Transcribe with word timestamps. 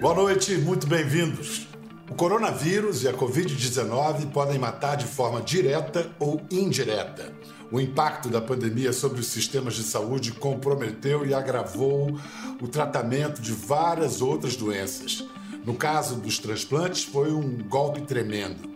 Boa 0.00 0.14
noite, 0.14 0.56
muito 0.56 0.86
bem-vindos. 0.86 1.68
O 2.10 2.14
coronavírus 2.14 3.02
e 3.02 3.08
a 3.08 3.12
Covid-19 3.12 4.32
podem 4.32 4.58
matar 4.58 4.96
de 4.96 5.04
forma 5.04 5.42
direta 5.42 6.10
ou 6.18 6.40
indireta. 6.50 7.30
O 7.70 7.78
impacto 7.78 8.30
da 8.30 8.40
pandemia 8.40 8.94
sobre 8.94 9.20
os 9.20 9.26
sistemas 9.26 9.74
de 9.74 9.82
saúde 9.82 10.32
comprometeu 10.32 11.26
e 11.26 11.34
agravou 11.34 12.18
o 12.62 12.66
tratamento 12.66 13.42
de 13.42 13.52
várias 13.52 14.22
outras 14.22 14.56
doenças. 14.56 15.22
No 15.66 15.74
caso 15.74 16.14
dos 16.14 16.38
transplantes, 16.38 17.04
foi 17.04 17.30
um 17.30 17.58
golpe 17.58 18.00
tremendo. 18.00 18.70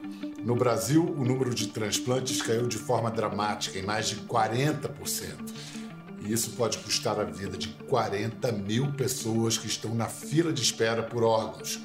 No 0.45 0.55
Brasil, 0.55 1.03
o 1.03 1.25
número 1.25 1.55
de 1.55 1.69
transplantes 1.69 2.43
caiu 2.43 2.67
de 2.67 2.77
forma 2.77 3.11
dramática, 3.11 3.79
em 3.79 3.83
mais 3.83 4.09
de 4.09 4.17
40%. 4.17 4.93
E 6.25 6.33
isso 6.33 6.51
pode 6.53 6.79
custar 6.79 7.21
a 7.21 7.25
vida 7.25 7.57
de 7.57 7.69
40 7.69 8.51
mil 8.53 8.93
pessoas 8.93 9.59
que 9.59 9.67
estão 9.67 9.95
na 9.95 10.07
fila 10.07 10.53
de 10.53 10.63
espera 10.63 11.03
por 11.03 11.23
órgãos. 11.23 11.81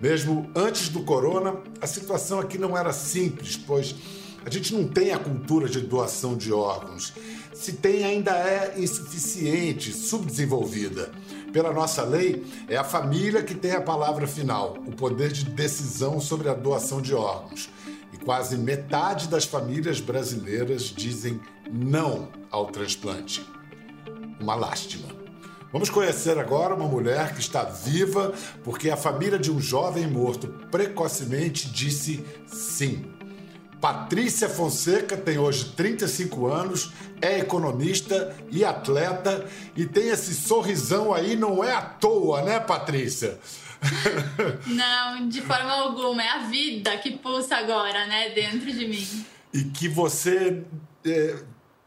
Mesmo 0.00 0.48
antes 0.54 0.90
do 0.90 1.02
corona, 1.02 1.56
a 1.80 1.86
situação 1.86 2.38
aqui 2.38 2.58
não 2.58 2.76
era 2.76 2.92
simples, 2.92 3.56
pois 3.56 3.94
a 4.44 4.50
gente 4.50 4.72
não 4.72 4.86
tem 4.86 5.12
a 5.12 5.18
cultura 5.18 5.68
de 5.68 5.80
doação 5.80 6.36
de 6.36 6.52
órgãos. 6.52 7.12
Se 7.52 7.72
tem, 7.72 8.04
ainda 8.04 8.30
é 8.30 8.74
insuficiente, 8.78 9.92
subdesenvolvida. 9.92 11.10
Pela 11.52 11.72
nossa 11.72 12.04
lei, 12.04 12.44
é 12.68 12.76
a 12.76 12.84
família 12.84 13.42
que 13.42 13.54
tem 13.54 13.72
a 13.72 13.80
palavra 13.80 14.26
final, 14.26 14.78
o 14.86 14.92
poder 14.92 15.32
de 15.32 15.44
decisão 15.44 16.20
sobre 16.20 16.48
a 16.48 16.54
doação 16.54 17.00
de 17.00 17.14
órgãos. 17.14 17.68
E 18.12 18.16
quase 18.16 18.56
metade 18.56 19.28
das 19.28 19.44
famílias 19.44 19.98
brasileiras 20.00 20.84
dizem 20.84 21.40
não 21.70 22.28
ao 22.50 22.66
transplante. 22.66 23.44
Uma 24.40 24.54
lástima. 24.54 25.08
Vamos 25.70 25.90
conhecer 25.90 26.38
agora 26.38 26.74
uma 26.74 26.88
mulher 26.88 27.34
que 27.34 27.40
está 27.40 27.62
viva 27.62 28.32
porque 28.64 28.88
a 28.88 28.96
família 28.96 29.38
de 29.38 29.50
um 29.50 29.60
jovem 29.60 30.06
morto 30.06 30.48
precocemente 30.70 31.68
disse 31.68 32.24
sim. 32.46 33.04
Patrícia 33.80 34.48
Fonseca 34.48 35.16
tem 35.16 35.38
hoje 35.38 35.72
35 35.76 36.46
anos, 36.46 36.92
é 37.20 37.38
economista 37.38 38.34
e 38.50 38.64
atleta 38.64 39.46
e 39.76 39.86
tem 39.86 40.08
esse 40.08 40.34
sorrisão 40.34 41.14
aí, 41.14 41.36
não 41.36 41.62
é 41.62 41.72
à 41.72 41.82
toa, 41.82 42.42
né, 42.42 42.58
Patrícia? 42.58 43.38
Não, 44.66 45.28
de 45.28 45.40
forma 45.40 45.70
alguma. 45.72 46.20
É 46.20 46.28
a 46.30 46.38
vida 46.38 46.96
que 46.98 47.12
pulsa 47.18 47.56
agora, 47.56 48.06
né, 48.06 48.30
dentro 48.30 48.72
de 48.72 48.88
mim. 48.88 49.06
E 49.54 49.62
que 49.64 49.88
você 49.88 50.64
é, 51.06 51.36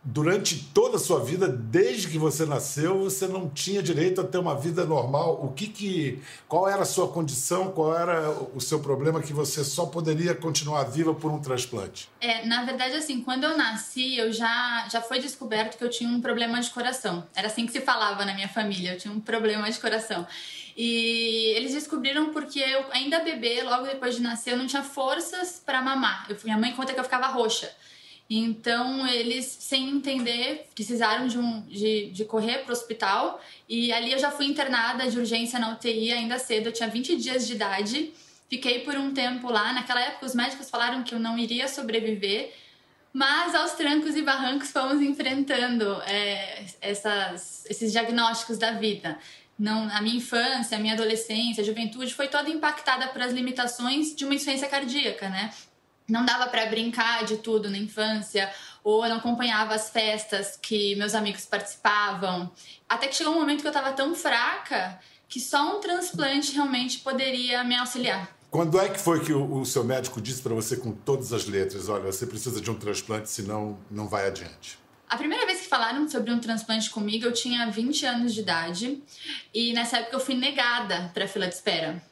durante 0.04 0.58
toda 0.74 0.98
a 0.98 1.00
sua 1.00 1.24
vida, 1.24 1.48
desde 1.48 2.08
que 2.08 2.18
você 2.18 2.46
nasceu, 2.46 3.00
você 3.00 3.28
não 3.28 3.50
tinha 3.50 3.84
direito 3.84 4.20
a 4.20 4.24
ter 4.24 4.40
uma 4.40 4.56
vida 4.56 4.84
normal. 4.84 5.40
O 5.44 5.52
que 5.52 5.68
que 5.68 6.22
qual 6.48 6.68
era 6.68 6.82
a 6.82 6.86
sua 6.86 7.08
condição? 7.08 7.72
Qual 7.72 7.96
era 7.96 8.32
o 8.56 8.60
seu 8.60 8.80
problema 8.80 9.22
que 9.22 9.32
você 9.32 9.64
só 9.64 9.86
poderia 9.86 10.34
continuar 10.34 10.84
viva 10.86 11.14
por 11.14 11.32
um 11.32 11.40
transplante? 11.40 12.10
É, 12.20 12.46
na 12.46 12.64
verdade 12.66 12.96
assim, 12.96 13.22
quando 13.22 13.44
eu 13.44 13.56
nasci, 13.56 14.18
eu 14.18 14.32
já 14.32 14.88
já 14.92 15.02
foi 15.02 15.20
descoberto 15.20 15.78
que 15.78 15.84
eu 15.84 15.90
tinha 15.90 16.10
um 16.10 16.20
problema 16.20 16.60
de 16.60 16.70
coração. 16.72 17.24
Era 17.36 17.48
assim 17.48 17.66
que 17.68 17.72
se 17.72 17.82
falava 17.82 18.26
na 18.26 18.34
minha 18.34 18.50
família, 18.50 18.94
eu 18.94 18.98
tinha 18.98 19.14
um 19.14 19.20
problema 19.20 19.70
de 19.70 19.80
coração. 19.80 20.26
E 20.76 21.54
eles 21.56 21.74
descobriram 21.74 22.32
porque 22.32 22.60
eu 22.60 22.86
ainda 22.92 23.20
bebê, 23.20 23.62
logo 23.62 23.86
depois 23.86 24.16
de 24.16 24.22
nascer, 24.22 24.54
eu 24.54 24.58
não 24.58 24.66
tinha 24.66 24.82
forças 24.82 25.62
para 25.64 25.82
mamar. 25.82 26.26
Eu, 26.30 26.38
minha 26.44 26.58
mãe 26.58 26.74
conta 26.74 26.94
que 26.94 27.00
eu 27.00 27.04
ficava 27.04 27.28
roxa. 27.28 27.72
Então, 28.34 29.06
eles, 29.06 29.46
sem 29.46 29.90
entender, 29.90 30.70
precisaram 30.74 31.28
de, 31.28 31.38
um, 31.38 31.60
de, 31.68 32.12
de 32.12 32.24
correr 32.24 32.60
para 32.60 32.70
o 32.70 32.72
hospital. 32.72 33.42
E 33.68 33.92
ali 33.92 34.14
eu 34.14 34.20
já 34.20 34.32
fui 34.32 34.46
internada 34.46 35.06
de 35.12 35.20
urgência 35.20 35.60
na 35.60 35.74
UTI 35.74 36.14
ainda 36.14 36.40
cedo, 36.40 36.68
eu 36.68 36.72
tinha 36.72 36.88
20 36.88 37.18
dias 37.18 37.46
de 37.46 37.56
idade. 37.56 38.14
Fiquei 38.50 38.80
por 38.80 38.96
um 38.96 39.14
tempo 39.14 39.52
lá. 39.52 39.74
Naquela 39.74 40.00
época, 40.00 40.26
os 40.26 40.34
médicos 40.34 40.70
falaram 40.70 41.04
que 41.04 41.14
eu 41.14 41.20
não 41.20 41.38
iria 41.38 41.68
sobreviver. 41.68 42.54
Mas 43.12 43.54
aos 43.54 43.74
trancos 43.74 44.16
e 44.16 44.22
barrancos 44.22 44.72
fomos 44.72 45.02
enfrentando 45.02 46.02
é, 46.04 46.64
essas, 46.80 47.66
esses 47.70 47.92
diagnósticos 47.92 48.58
da 48.58 48.72
vida. 48.72 49.20
Não, 49.60 49.90
a 49.90 50.02
minha 50.02 50.16
infância, 50.16 50.78
a 50.78 50.80
minha 50.80 50.94
adolescência, 50.94 51.62
a 51.62 51.66
juventude 51.66 52.14
foi 52.14 52.30
toda 52.30 52.50
impactada 52.50 53.10
por 53.10 53.22
as 53.22 53.34
limitações 53.34 54.16
de 54.16 54.24
uma 54.24 54.34
insuficiência 54.34 54.70
cardíaca, 54.70 55.28
né? 55.28 55.52
Não 56.12 56.26
dava 56.26 56.48
para 56.48 56.66
brincar 56.66 57.24
de 57.24 57.38
tudo 57.38 57.70
na 57.70 57.78
infância, 57.78 58.52
ou 58.84 59.04
eu 59.04 59.10
não 59.10 59.18
acompanhava 59.18 59.74
as 59.74 59.90
festas 59.90 60.60
que 60.62 60.96
meus 60.96 61.16
amigos 61.16 61.46
participavam. 61.46 62.52
Até 62.88 63.08
que 63.08 63.16
chegou 63.16 63.34
um 63.34 63.40
momento 63.40 63.62
que 63.62 63.68
eu 63.68 63.72
estava 63.72 63.94
tão 63.94 64.14
fraca 64.14 65.00
que 65.28 65.40
só 65.40 65.78
um 65.78 65.80
transplante 65.80 66.54
realmente 66.54 67.00
poderia 67.00 67.64
me 67.64 67.76
auxiliar. 67.76 68.30
Quando 68.50 68.78
é 68.82 68.90
que 68.90 69.00
foi 69.00 69.24
que 69.24 69.32
o, 69.32 69.62
o 69.62 69.66
seu 69.66 69.82
médico 69.82 70.20
disse 70.20 70.42
para 70.42 70.54
você 70.54 70.76
com 70.76 70.92
todas 70.92 71.32
as 71.32 71.46
letras, 71.46 71.88
olha, 71.88 72.12
você 72.12 72.28
precisa 72.28 72.60
de 72.60 72.70
um 72.70 72.76
transplante, 72.76 73.30
senão 73.30 73.80
não 73.90 74.10
vai 74.10 74.28
adiante? 74.28 74.78
A 75.08 75.16
primeira 75.16 75.46
vez 75.46 75.62
que 75.62 75.68
falaram 75.68 76.08
sobre 76.10 76.32
um 76.32 76.40
transplante 76.40 76.90
comigo, 76.90 77.26
eu 77.26 77.32
tinha 77.32 77.70
20 77.70 78.06
anos 78.06 78.34
de 78.34 78.42
idade 78.42 79.02
e 79.54 79.72
nessa 79.72 80.00
época 80.00 80.18
eu 80.18 80.20
fui 80.20 80.36
negada 80.36 81.10
para 81.14 81.28
fila 81.28 81.48
de 81.48 81.56
espera. 81.56 82.04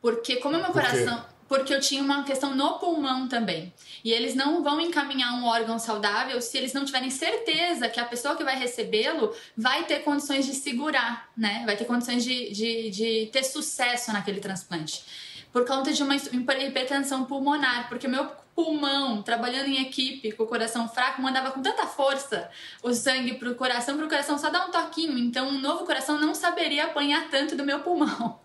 Porque 0.00 0.36
como 0.36 0.58
meu 0.58 0.72
coração 0.72 1.24
porque 1.48 1.72
eu 1.72 1.80
tinha 1.80 2.02
uma 2.02 2.24
questão 2.24 2.54
no 2.54 2.78
pulmão 2.78 3.28
também. 3.28 3.72
E 4.04 4.12
eles 4.12 4.34
não 4.34 4.62
vão 4.62 4.80
encaminhar 4.80 5.34
um 5.34 5.44
órgão 5.44 5.78
saudável 5.78 6.40
se 6.40 6.56
eles 6.56 6.72
não 6.72 6.84
tiverem 6.84 7.10
certeza 7.10 7.88
que 7.88 8.00
a 8.00 8.04
pessoa 8.04 8.36
que 8.36 8.44
vai 8.44 8.58
recebê-lo 8.58 9.34
vai 9.56 9.84
ter 9.84 10.00
condições 10.00 10.46
de 10.46 10.54
segurar, 10.54 11.28
né? 11.36 11.62
Vai 11.64 11.76
ter 11.76 11.84
condições 11.84 12.24
de, 12.24 12.50
de, 12.52 12.90
de 12.90 13.30
ter 13.32 13.44
sucesso 13.44 14.12
naquele 14.12 14.40
transplante. 14.40 15.04
Por 15.52 15.64
conta 15.66 15.92
de 15.92 16.02
uma 16.02 16.14
hipertensão 16.16 17.24
pulmonar, 17.24 17.88
porque 17.88 18.06
meu 18.06 18.28
pulmão, 18.54 19.22
trabalhando 19.22 19.68
em 19.68 19.82
equipe, 19.82 20.32
com 20.32 20.44
o 20.44 20.46
coração 20.46 20.88
fraco, 20.88 21.20
mandava 21.20 21.50
com 21.50 21.60
tanta 21.60 21.86
força 21.86 22.50
o 22.82 22.92
sangue 22.92 23.34
pro 23.34 23.54
coração, 23.54 23.96
pro 23.98 24.08
coração 24.08 24.38
só 24.38 24.50
dar 24.50 24.66
um 24.66 24.70
toquinho. 24.70 25.18
Então, 25.18 25.48
um 25.48 25.60
novo 25.60 25.84
coração 25.84 26.18
não 26.18 26.34
saberia 26.34 26.86
apanhar 26.86 27.28
tanto 27.28 27.54
do 27.54 27.64
meu 27.64 27.80
pulmão. 27.80 28.40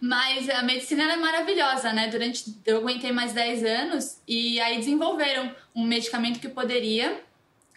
Mas 0.00 0.48
a 0.48 0.62
medicina 0.62 1.12
é 1.12 1.16
maravilhosa, 1.16 1.92
né? 1.92 2.08
Durante 2.08 2.44
eu 2.64 2.78
aguentei 2.78 3.12
mais 3.12 3.32
10 3.32 3.64
anos 3.64 4.20
e 4.26 4.60
aí 4.60 4.76
desenvolveram 4.78 5.54
um 5.74 5.84
medicamento 5.84 6.38
que 6.38 6.48
poderia 6.48 7.20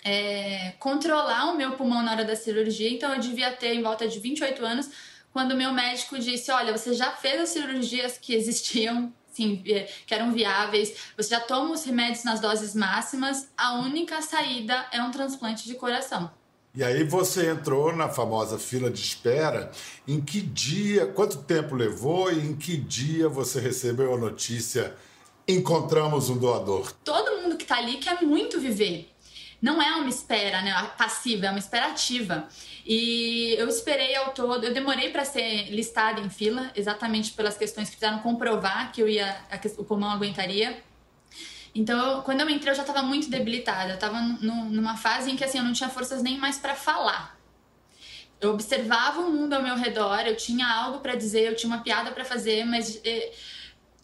é, 0.04 0.74
controlar 0.80 1.52
o 1.52 1.58
meu 1.58 1.72
pulmão 1.72 2.04
na 2.04 2.12
hora 2.12 2.26
da 2.26 2.36
cirurgia. 2.36 2.90
Então 2.90 3.14
eu 3.14 3.20
devia 3.20 3.52
ter 3.52 3.74
em 3.74 3.82
volta 3.82 4.08
de 4.08 4.20
28 4.20 4.66
anos 4.66 4.90
quando 5.32 5.54
o 5.54 5.58
meu 5.58 5.72
médico 5.72 6.20
disse: 6.20 6.52
Olha, 6.52 6.78
você 6.78 6.94
já 6.94 7.12
fez 7.12 7.42
as 7.42 7.50
cirurgias 7.50 8.18
que 8.18 8.34
existiam, 8.34 9.14
sim, 9.32 9.64
é, 9.66 9.90
que 10.06 10.14
eram 10.14 10.32
viáveis, 10.32 10.94
você 11.16 11.30
já 11.30 11.40
toma 11.40 11.72
os 11.72 11.84
remédios 11.84 12.24
nas 12.24 12.40
doses 12.40 12.76
máximas, 12.76 13.50
a 13.58 13.74
única 13.76 14.22
saída 14.22 14.86
é 14.92 15.02
um 15.02 15.12
transplante 15.12 15.66
de 15.66 15.76
coração. 15.76 16.32
E 16.74 16.84
aí 16.86 17.04
você 17.04 17.50
entrou 17.50 17.94
na 17.94 18.08
famosa 18.08 18.58
fila 18.58 18.90
de 18.90 19.02
espera. 19.02 19.72
Em 20.08 20.22
que 20.22 20.40
dia, 20.40 21.06
quanto 21.06 21.40
tempo 21.40 21.76
levou 21.76 22.32
e 22.32 22.40
em 22.40 22.56
que 22.56 22.78
dia 22.78 23.28
você 23.28 23.60
recebeu 23.60 24.14
a 24.14 24.18
notícia 24.18 24.96
encontramos 25.46 26.30
um 26.30 26.38
doador? 26.38 26.94
Todo 27.04 27.42
mundo 27.42 27.58
que 27.58 27.64
está 27.64 27.78
ali 27.78 27.98
quer 27.98 28.22
muito 28.22 28.58
viver. 28.58 29.10
Não 29.62 29.82
é 29.82 29.92
uma 29.96 30.10
espera 30.10 30.62
né, 30.62 30.74
passiva, 30.98 31.48
é 31.48 31.50
uma 31.50 31.60
espera 31.60 31.88
ativa. 31.88 32.48
E 32.86 33.54
eu 33.60 33.68
esperei 33.68 34.16
ao 34.16 34.32
todo, 34.32 34.66
eu 34.66 34.74
demorei 34.74 35.10
para 35.10 35.26
ser 35.26 35.70
listada 35.70 36.22
em 36.22 36.30
fila, 36.30 36.72
exatamente 36.74 37.34
pelas 37.34 37.58
questões 37.58 37.90
que 37.90 37.98
precisaram 37.98 38.24
comprovar 38.24 38.92
que 38.92 39.02
eu 39.02 39.10
ia, 39.10 39.38
o 39.78 39.84
pulmão 39.84 40.10
aguentaria. 40.10 40.82
Então, 41.74 41.98
eu, 41.98 42.22
quando 42.22 42.42
eu 42.42 42.50
entrei, 42.50 42.72
eu 42.72 42.76
já 42.76 42.84
estava 42.84 43.02
muito 43.02 43.30
debilitada. 43.30 43.90
Eu 43.90 43.96
estava 43.96 44.20
numa 44.20 44.98
fase 44.98 45.32
em 45.32 45.36
que 45.36 45.44
assim, 45.44 45.58
eu 45.58 45.64
não 45.64 45.74
tinha 45.74 45.90
forças 45.90 46.22
nem 46.22 46.38
mais 46.38 46.58
para 46.58 46.76
falar. 46.76 47.40
Eu 48.40 48.52
observava 48.52 49.22
o 49.22 49.32
mundo 49.32 49.54
ao 49.54 49.62
meu 49.62 49.76
redor, 49.76 50.22
eu 50.22 50.36
tinha 50.36 50.68
algo 50.68 51.00
para 51.00 51.16
dizer, 51.16 51.48
eu 51.48 51.56
tinha 51.56 51.72
uma 51.72 51.84
piada 51.84 52.12
para 52.12 52.26
fazer, 52.26 52.66
mas 52.66 53.00
eh, 53.06 53.32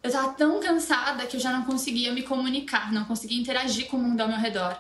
eu 0.04 0.10
estava 0.10 0.32
tão 0.34 0.60
cansada 0.60 1.26
que 1.26 1.38
eu 1.38 1.40
já 1.40 1.52
não 1.52 1.66
conseguia 1.66 2.14
me 2.14 2.22
comunicar, 2.22 2.94
não 2.94 3.04
conseguia 3.06 3.40
interagir 3.40 3.88
com 3.88 3.98
o 3.98 4.00
mundo 4.00 4.22
ao 4.22 4.28
meu 4.28 4.38
redor. 4.38 4.78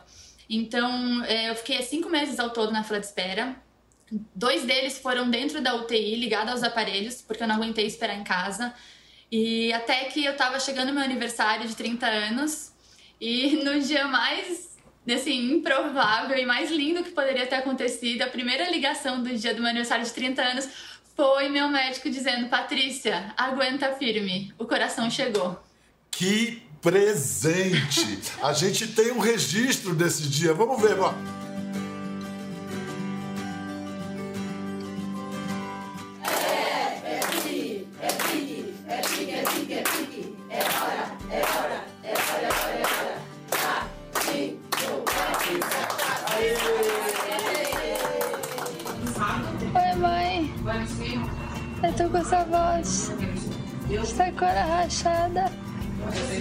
Então, 0.47 1.23
eh, 1.25 1.49
eu 1.49 1.55
fiquei 1.55 1.81
cinco 1.81 2.09
meses 2.09 2.39
ao 2.39 2.51
todo 2.51 2.71
na 2.71 2.83
fila 2.83 2.99
de 2.99 3.07
espera. 3.07 3.55
Dois 4.33 4.63
deles 4.63 4.99
foram 4.99 5.29
dentro 5.29 5.59
da 5.59 5.75
UTI, 5.75 6.15
ligados 6.15 6.53
aos 6.53 6.63
aparelhos, 6.63 7.21
porque 7.21 7.43
eu 7.43 7.47
não 7.47 7.55
aguentei 7.55 7.85
esperar 7.87 8.15
em 8.15 8.23
casa. 8.23 8.73
E 9.31 9.73
até 9.73 10.05
que 10.05 10.23
eu 10.23 10.33
estava 10.33 10.59
chegando 10.59 10.89
no 10.89 10.93
meu 10.93 11.03
aniversário 11.03 11.67
de 11.67 11.75
30 11.75 12.05
anos, 12.05 12.71
e 13.19 13.63
no 13.63 13.79
dia 13.79 14.07
mais 14.07 14.67
assim, 15.15 15.53
improvável 15.53 16.37
e 16.37 16.45
mais 16.45 16.69
lindo 16.69 17.03
que 17.03 17.11
poderia 17.11 17.47
ter 17.47 17.55
acontecido, 17.55 18.23
a 18.23 18.27
primeira 18.27 18.69
ligação 18.69 19.23
do 19.23 19.33
dia 19.33 19.53
do 19.53 19.61
meu 19.61 19.69
aniversário 19.69 20.03
de 20.03 20.11
30 20.11 20.41
anos 20.41 20.69
foi 21.15 21.49
meu 21.49 21.67
médico 21.67 22.09
dizendo: 22.09 22.49
Patrícia, 22.49 23.33
aguenta 23.35 23.93
firme, 23.93 24.53
o 24.57 24.65
coração 24.65 25.09
chegou. 25.09 25.59
Que 26.11 26.61
presente! 26.81 28.19
a 28.41 28.53
gente 28.53 28.87
tem 28.87 29.11
um 29.11 29.19
registro 29.19 29.95
desse 29.95 30.27
dia. 30.27 30.53
Vamos 30.53 30.81
ver, 30.81 30.99
ó. 30.99 31.13
Está 54.07 54.31
com 54.31 54.45
a 54.45 54.63
rachada. 54.63 55.51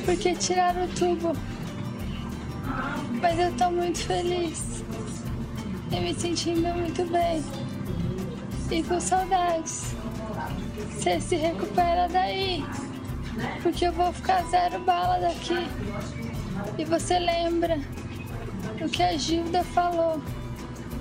Porque 0.05 0.35
tiraram 0.37 0.85
o 0.85 0.89
tubo. 0.89 1.33
Mas 3.21 3.39
eu 3.39 3.53
tô 3.57 3.71
muito 3.73 3.99
feliz. 4.07 4.85
E 5.91 6.01
me 6.01 6.15
sentindo 6.15 6.73
muito 6.75 7.05
bem. 7.11 7.45
E 8.71 8.83
com 8.85 9.01
saudades. 9.01 9.95
Você 10.91 11.21
se 11.21 11.35
recupera 11.35 12.09
daí. 12.09 12.65
Porque 13.63 13.89
eu 13.89 13.93
vou 13.93 14.13
ficar 14.13 14.45
zero 14.45 14.79
bala 14.85 15.19
daqui. 15.19 15.69
E 16.79 16.85
você 16.85 17.19
lembra 17.19 17.81
o 18.81 18.89
que 18.89 19.03
a 19.03 19.17
Gilda 19.19 19.65
falou. 19.65 20.23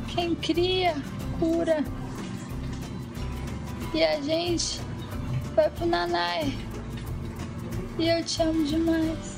Quem 0.08 0.34
cria, 0.34 0.96
cura. 1.40 1.84
E 3.94 4.04
a 4.04 4.20
gente 4.20 4.85
vai 5.56 5.70
pro 5.70 5.86
Nanai. 5.86 6.54
E 7.98 8.10
eu 8.10 8.24
te 8.26 8.42
amo 8.42 8.66
demais. 8.66 9.36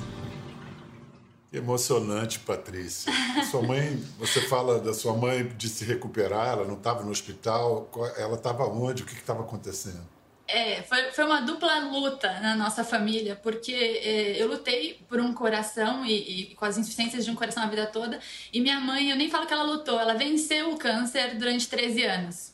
Emocionante, 1.53 2.39
Patrícia. 2.39 3.13
Sua 3.49 3.61
mãe, 3.61 4.03
você 4.17 4.41
fala 4.41 4.79
da 4.79 4.93
sua 4.93 5.13
mãe 5.13 5.47
de 5.47 5.69
se 5.69 5.85
recuperar, 5.85 6.49
ela 6.49 6.65
não 6.65 6.73
estava 6.73 7.03
no 7.03 7.11
hospital, 7.11 7.89
ela 8.17 8.35
estava 8.35 8.65
onde? 8.65 9.03
O 9.03 9.05
que 9.05 9.13
estava 9.13 9.41
acontecendo? 9.41 10.05
É, 10.47 10.81
foi, 10.83 11.11
foi 11.11 11.25
uma 11.25 11.41
dupla 11.41 11.79
luta 11.79 12.39
na 12.39 12.55
nossa 12.55 12.83
família, 12.83 13.35
porque 13.35 13.73
é, 13.73 14.41
eu 14.41 14.47
lutei 14.47 14.99
por 15.07 15.19
um 15.19 15.33
coração 15.33 16.05
e, 16.05 16.51
e, 16.51 16.55
com 16.55 16.65
as 16.65 16.77
insuficiências 16.77 17.25
de 17.25 17.31
um 17.31 17.35
coração 17.35 17.63
a 17.63 17.67
vida 17.67 17.85
toda, 17.85 18.19
e 18.51 18.59
minha 18.59 18.79
mãe, 18.79 19.11
eu 19.11 19.15
nem 19.15 19.29
falo 19.29 19.45
que 19.45 19.53
ela 19.53 19.63
lutou, 19.63 19.99
ela 19.99 20.15
venceu 20.15 20.71
o 20.71 20.77
câncer 20.77 21.35
durante 21.37 21.67
13 21.67 22.03
anos. 22.03 22.53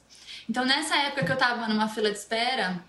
Então, 0.50 0.66
nessa 0.66 0.96
época 0.98 1.24
que 1.24 1.32
eu 1.32 1.36
estava 1.36 1.68
numa 1.68 1.88
fila 1.88 2.12
de 2.12 2.18
espera, 2.18 2.84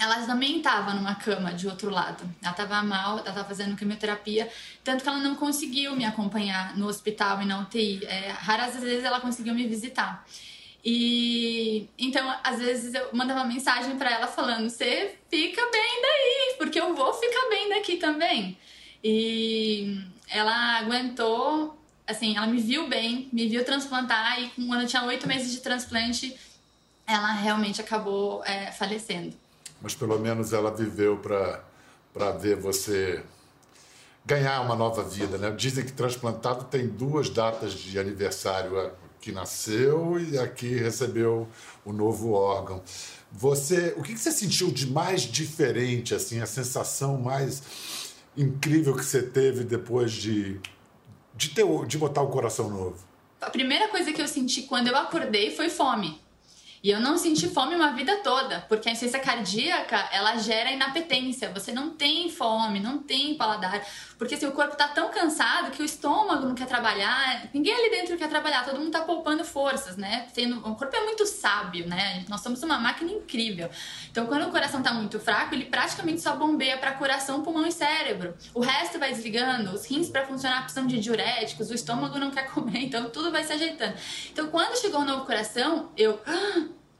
ela 0.00 0.24
também 0.24 0.56
estava 0.56 0.94
numa 0.94 1.14
cama 1.14 1.52
de 1.52 1.68
outro 1.68 1.90
lado. 1.90 2.24
Ela 2.42 2.52
estava 2.52 2.82
mal, 2.82 3.18
ela 3.18 3.28
estava 3.28 3.44
fazendo 3.46 3.76
quimioterapia, 3.76 4.50
tanto 4.82 5.02
que 5.02 5.08
ela 5.08 5.18
não 5.18 5.34
conseguiu 5.34 5.94
me 5.94 6.06
acompanhar 6.06 6.74
no 6.74 6.86
hospital 6.86 7.42
e 7.42 7.44
na 7.44 7.60
UTI. 7.60 8.06
É, 8.06 8.30
raras 8.30 8.80
vezes 8.80 9.04
ela 9.04 9.20
conseguiu 9.20 9.54
me 9.54 9.66
visitar. 9.66 10.26
E 10.82 11.86
então, 11.98 12.34
às 12.42 12.58
vezes 12.58 12.94
eu 12.94 13.10
mandava 13.12 13.44
mensagem 13.44 13.98
para 13.98 14.10
ela 14.10 14.26
falando: 14.26 14.70
"Você 14.70 15.18
fica 15.28 15.60
bem 15.70 16.02
daí, 16.02 16.54
porque 16.56 16.80
eu 16.80 16.94
vou 16.94 17.12
ficar 17.12 17.50
bem 17.50 17.68
daqui 17.68 17.98
também". 17.98 18.56
E 19.04 20.02
ela 20.30 20.78
aguentou, 20.78 21.78
assim, 22.06 22.38
ela 22.38 22.46
me 22.46 22.58
viu 22.58 22.88
bem, 22.88 23.28
me 23.30 23.46
viu 23.48 23.62
transplantar 23.66 24.40
e 24.40 24.48
quando 24.66 24.80
eu 24.80 24.88
tinha 24.88 25.04
oito 25.04 25.28
meses 25.28 25.52
de 25.52 25.60
transplante, 25.60 26.34
ela 27.06 27.32
realmente 27.32 27.82
acabou 27.82 28.42
é, 28.46 28.72
falecendo. 28.72 29.36
Mas 29.80 29.94
pelo 29.94 30.18
menos 30.18 30.52
ela 30.52 30.70
viveu 30.70 31.16
para 31.18 32.30
ver 32.32 32.56
você 32.56 33.22
ganhar 34.24 34.60
uma 34.60 34.76
nova 34.76 35.02
vida, 35.02 35.38
né? 35.38 35.50
Dizem 35.50 35.84
que 35.84 35.92
transplantado 35.92 36.64
tem 36.64 36.86
duas 36.86 37.30
datas 37.30 37.72
de 37.72 37.98
aniversário 37.98 38.92
que 39.20 39.32
nasceu 39.32 40.18
e 40.18 40.38
aqui 40.38 40.76
recebeu 40.76 41.48
o 41.84 41.92
novo 41.92 42.32
órgão. 42.32 42.82
Você, 43.32 43.94
o 43.96 44.02
que 44.02 44.16
você 44.16 44.32
sentiu 44.32 44.70
de 44.70 44.90
mais 44.90 45.22
diferente, 45.22 46.14
assim, 46.14 46.40
a 46.40 46.46
sensação 46.46 47.18
mais 47.18 47.62
incrível 48.36 48.94
que 48.94 49.04
você 49.04 49.22
teve 49.22 49.64
depois 49.64 50.12
de 50.12 50.60
de 51.34 51.50
ter 51.50 51.64
de 51.86 51.96
botar 51.96 52.22
o 52.22 52.28
coração 52.28 52.68
novo? 52.68 52.98
A 53.40 53.48
primeira 53.48 53.88
coisa 53.88 54.12
que 54.12 54.20
eu 54.20 54.28
senti 54.28 54.62
quando 54.62 54.88
eu 54.88 54.96
acordei 54.96 55.50
foi 55.50 55.70
fome. 55.70 56.20
E 56.82 56.90
eu 56.90 56.98
não 56.98 57.18
senti 57.18 57.46
fome 57.46 57.74
uma 57.74 57.92
vida 57.92 58.16
toda, 58.22 58.60
porque 58.68 58.88
a 58.88 58.92
insuficiência 58.92 59.20
cardíaca, 59.20 60.08
ela 60.12 60.38
gera 60.38 60.70
inapetência. 60.70 61.52
Você 61.52 61.72
não 61.72 61.90
tem 61.90 62.30
fome, 62.30 62.80
não 62.80 62.98
tem 62.98 63.34
paladar. 63.34 63.84
Porque 64.20 64.34
assim, 64.34 64.44
o 64.44 64.52
corpo 64.52 64.76
tá 64.76 64.86
tão 64.86 65.08
cansado 65.08 65.70
que 65.70 65.80
o 65.80 65.84
estômago 65.84 66.44
não 66.46 66.54
quer 66.54 66.66
trabalhar. 66.66 67.48
Ninguém 67.54 67.72
ali 67.72 67.88
dentro 67.88 68.18
quer 68.18 68.28
trabalhar, 68.28 68.66
todo 68.66 68.78
mundo 68.78 68.90
tá 68.90 69.00
poupando 69.00 69.42
forças, 69.42 69.96
né? 69.96 70.26
O 70.62 70.74
corpo 70.74 70.94
é 70.94 71.04
muito 71.04 71.24
sábio, 71.24 71.88
né? 71.88 72.22
Nós 72.28 72.42
somos 72.42 72.62
uma 72.62 72.78
máquina 72.78 73.10
incrível. 73.10 73.70
Então, 74.10 74.26
quando 74.26 74.46
o 74.46 74.50
coração 74.50 74.82
tá 74.82 74.92
muito 74.92 75.18
fraco, 75.18 75.54
ele 75.54 75.64
praticamente 75.64 76.20
só 76.20 76.36
bombeia 76.36 76.76
para 76.76 76.92
coração, 76.92 77.42
pulmão 77.42 77.66
e 77.66 77.72
cérebro. 77.72 78.36
O 78.52 78.60
resto 78.60 78.98
vai 78.98 79.08
desligando, 79.08 79.70
os 79.70 79.86
rins 79.86 80.10
para 80.10 80.26
funcionar 80.26 80.64
precisam 80.64 80.86
de 80.86 81.00
diuréticos, 81.00 81.70
o 81.70 81.74
estômago 81.74 82.18
não 82.18 82.30
quer 82.30 82.46
comer, 82.50 82.80
então 82.84 83.08
tudo 83.08 83.32
vai 83.32 83.42
se 83.42 83.54
ajeitando. 83.54 83.94
Então, 84.30 84.48
quando 84.48 84.78
chegou 84.78 85.00
o 85.00 85.04
novo 85.06 85.24
coração, 85.24 85.90
eu 85.96 86.20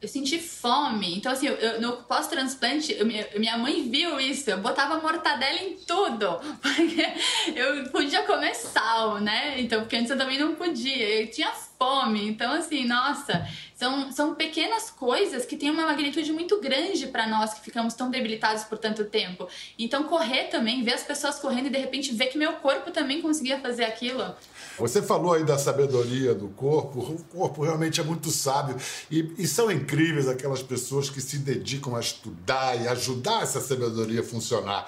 eu 0.01 0.09
senti 0.09 0.39
fome. 0.39 1.17
Então, 1.17 1.31
assim, 1.31 1.47
eu, 1.47 1.81
no 1.81 1.93
pós-transplante, 2.05 2.97
minha 3.37 3.59
mãe 3.59 3.89
viu 3.91 4.19
isso. 4.19 4.51
Eu 4.51 4.59
botava 4.59 4.99
mortadela 4.99 5.59
em 5.59 5.77
tudo. 5.77 6.41
Porque 6.63 7.07
eu 7.55 7.91
podia 7.91 8.23
comer 8.23 8.55
sal, 8.55 9.19
né? 9.19 9.61
Então, 9.61 9.83
porque 9.83 9.97
antes 9.97 10.11
eu 10.11 10.17
também 10.17 10.39
não 10.39 10.55
podia. 10.55 11.21
Eu 11.21 11.31
tinha 11.31 11.51
fome. 11.79 12.29
Então, 12.29 12.53
assim, 12.53 12.87
nossa, 12.87 13.47
são, 13.75 14.13
são 14.13 14.35
pequenas 14.35 14.91
coisas 14.91 15.45
que 15.45 15.57
têm 15.57 15.71
uma 15.71 15.87
magnitude 15.87 16.33
muito 16.33 16.61
grande 16.61 17.07
para 17.07 17.27
nós 17.27 17.55
que 17.55 17.61
ficamos 17.61 17.95
tão 17.95 18.11
debilitados 18.11 18.65
por 18.65 18.79
tanto 18.79 19.05
tempo. 19.05 19.49
Então, 19.79 20.05
correr 20.05 20.45
também, 20.45 20.83
ver 20.83 20.95
as 20.95 21.03
pessoas 21.03 21.39
correndo 21.39 21.67
e 21.67 21.71
de 21.71 21.79
repente 21.79 22.15
ver 22.15 22.27
que 22.27 22.39
meu 22.39 22.55
corpo 22.55 22.91
também 22.91 23.21
conseguia 23.21 23.59
fazer 23.61 23.85
aquilo. 23.85 24.35
Você 24.79 25.03
falou 25.03 25.33
aí 25.33 25.45
da 25.45 25.59
sabedoria 25.59 26.35
do 26.35 26.49
corpo, 26.49 27.01
o 27.01 27.25
corpo 27.25 27.63
realmente 27.63 28.01
é 28.01 28.05
muito 28.05 28.31
sábio 28.31 28.77
e, 29.11 29.35
e, 29.39 29.47
são 29.47 29.71
incríveis 29.71 30.29
aquelas 30.29 30.63
pessoas 30.63 31.11
que 31.11 31.21
se 31.21 31.39
dedicam 31.39 31.95
a 31.95 32.01
estudar 32.01 32.81
e 32.81 32.89
ajudar 32.89 33.43
essa 33.43 33.61
sabedoria 33.61 34.21
a 34.21 34.25
funcionar. 34.25 34.87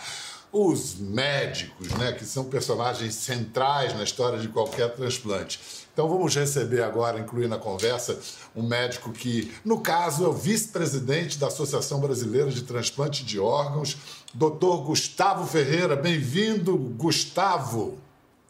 Os 0.53 0.97
médicos, 0.97 1.89
né, 1.93 2.13
que 2.13 2.27
são 2.27 2.45
personagens 2.45 3.15
centrais 3.15 3.95
na 3.95 4.05
história 4.05 4.39
de 4.39 4.49
qualquer 4.49 4.95
transplante. 4.95 5.59
Então 5.93 6.09
vamos 6.09 6.35
receber 6.35 6.83
agora, 6.83 7.19
incluir 7.19 7.49
na 7.49 7.59
conversa, 7.59 8.19
um 8.55 8.63
médico 8.63 9.13
que, 9.13 9.53
no 9.65 9.81
caso, 9.81 10.25
é 10.25 10.29
o 10.29 10.33
vice-presidente 10.33 11.39
da 11.39 11.47
Associação 11.47 12.01
Brasileira 12.01 12.51
de 12.51 12.63
Transplante 12.63 13.25
de 13.25 13.39
Órgãos, 13.39 13.97
Dr. 14.35 14.85
Gustavo 14.85 15.47
Ferreira. 15.47 15.97
Bem-vindo, 15.97 16.77
Gustavo. 16.77 17.99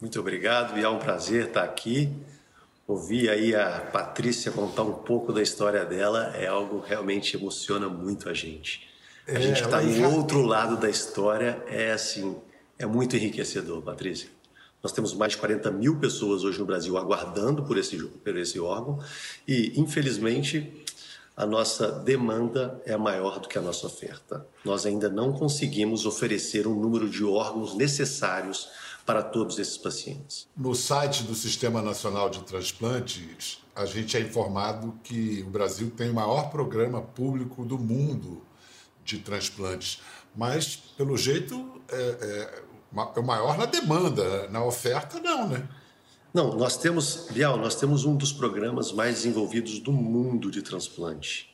Muito 0.03 0.19
obrigado 0.19 0.77
e 0.77 0.83
é 0.83 0.89
um 0.89 0.99
prazer 0.99 1.47
estar 1.47 1.63
aqui. 1.63 2.13
Ouvir 2.85 3.29
aí 3.29 3.55
a 3.55 3.79
Patrícia 3.79 4.51
contar 4.51 4.83
um 4.83 4.91
pouco 4.91 5.31
da 5.31 5.41
história 5.41 5.85
dela 5.85 6.35
é 6.35 6.45
algo 6.45 6.81
que 6.81 6.89
realmente 6.89 7.37
emociona 7.37 7.87
muito 7.87 8.27
a 8.27 8.33
gente. 8.33 8.85
A 9.25 9.31
é, 9.31 9.41
gente 9.41 9.63
está 9.63 9.81
no 9.81 9.93
já... 9.93 10.05
outro 10.09 10.41
lado 10.41 10.75
da 10.75 10.89
história 10.89 11.63
é 11.67 11.93
assim, 11.93 12.35
é 12.77 12.85
muito 12.85 13.15
enriquecedor, 13.15 13.81
Patrícia. 13.81 14.27
Nós 14.83 14.91
temos 14.91 15.13
mais 15.13 15.31
de 15.31 15.37
40 15.37 15.71
mil 15.71 15.97
pessoas 15.97 16.43
hoje 16.43 16.59
no 16.59 16.65
Brasil 16.65 16.97
aguardando 16.97 17.63
por 17.63 17.77
esse, 17.77 17.95
por 17.97 18.35
esse 18.35 18.59
órgão 18.59 18.99
e, 19.47 19.71
infelizmente, 19.79 20.83
a 21.37 21.45
nossa 21.45 21.89
demanda 21.89 22.81
é 22.85 22.97
maior 22.97 23.39
do 23.39 23.47
que 23.47 23.57
a 23.57 23.61
nossa 23.61 23.87
oferta. 23.87 24.45
Nós 24.65 24.85
ainda 24.85 25.07
não 25.07 25.31
conseguimos 25.31 26.05
oferecer 26.05 26.67
um 26.67 26.75
número 26.75 27.09
de 27.09 27.23
órgãos 27.23 27.73
necessários 27.73 28.67
para 29.05 29.21
todos 29.21 29.59
esses 29.59 29.77
pacientes. 29.77 30.47
No 30.55 30.73
site 30.73 31.23
do 31.23 31.35
Sistema 31.35 31.81
Nacional 31.81 32.29
de 32.29 32.41
Transplantes, 32.43 33.59
a 33.75 33.85
gente 33.85 34.15
é 34.15 34.21
informado 34.21 34.97
que 35.03 35.43
o 35.45 35.49
Brasil 35.49 35.91
tem 35.95 36.09
o 36.09 36.13
maior 36.13 36.49
programa 36.49 37.01
público 37.01 37.65
do 37.65 37.77
mundo 37.77 38.41
de 39.03 39.17
transplantes, 39.17 40.01
mas, 40.35 40.75
pelo 40.97 41.17
jeito, 41.17 41.81
é, 41.89 41.95
é, 41.95 42.63
é 43.15 43.19
o 43.19 43.23
maior 43.23 43.57
na 43.57 43.65
demanda, 43.65 44.47
na 44.49 44.63
oferta, 44.63 45.19
não, 45.19 45.47
né? 45.47 45.67
Não, 46.33 46.55
nós 46.55 46.77
temos, 46.77 47.27
Bial, 47.29 47.57
nós 47.57 47.75
temos 47.75 48.05
um 48.05 48.15
dos 48.15 48.33
programas 48.33 48.91
mais 48.91 49.17
desenvolvidos 49.17 49.79
do 49.79 49.91
mundo 49.91 50.49
de 50.49 50.63
transplante. 50.63 51.52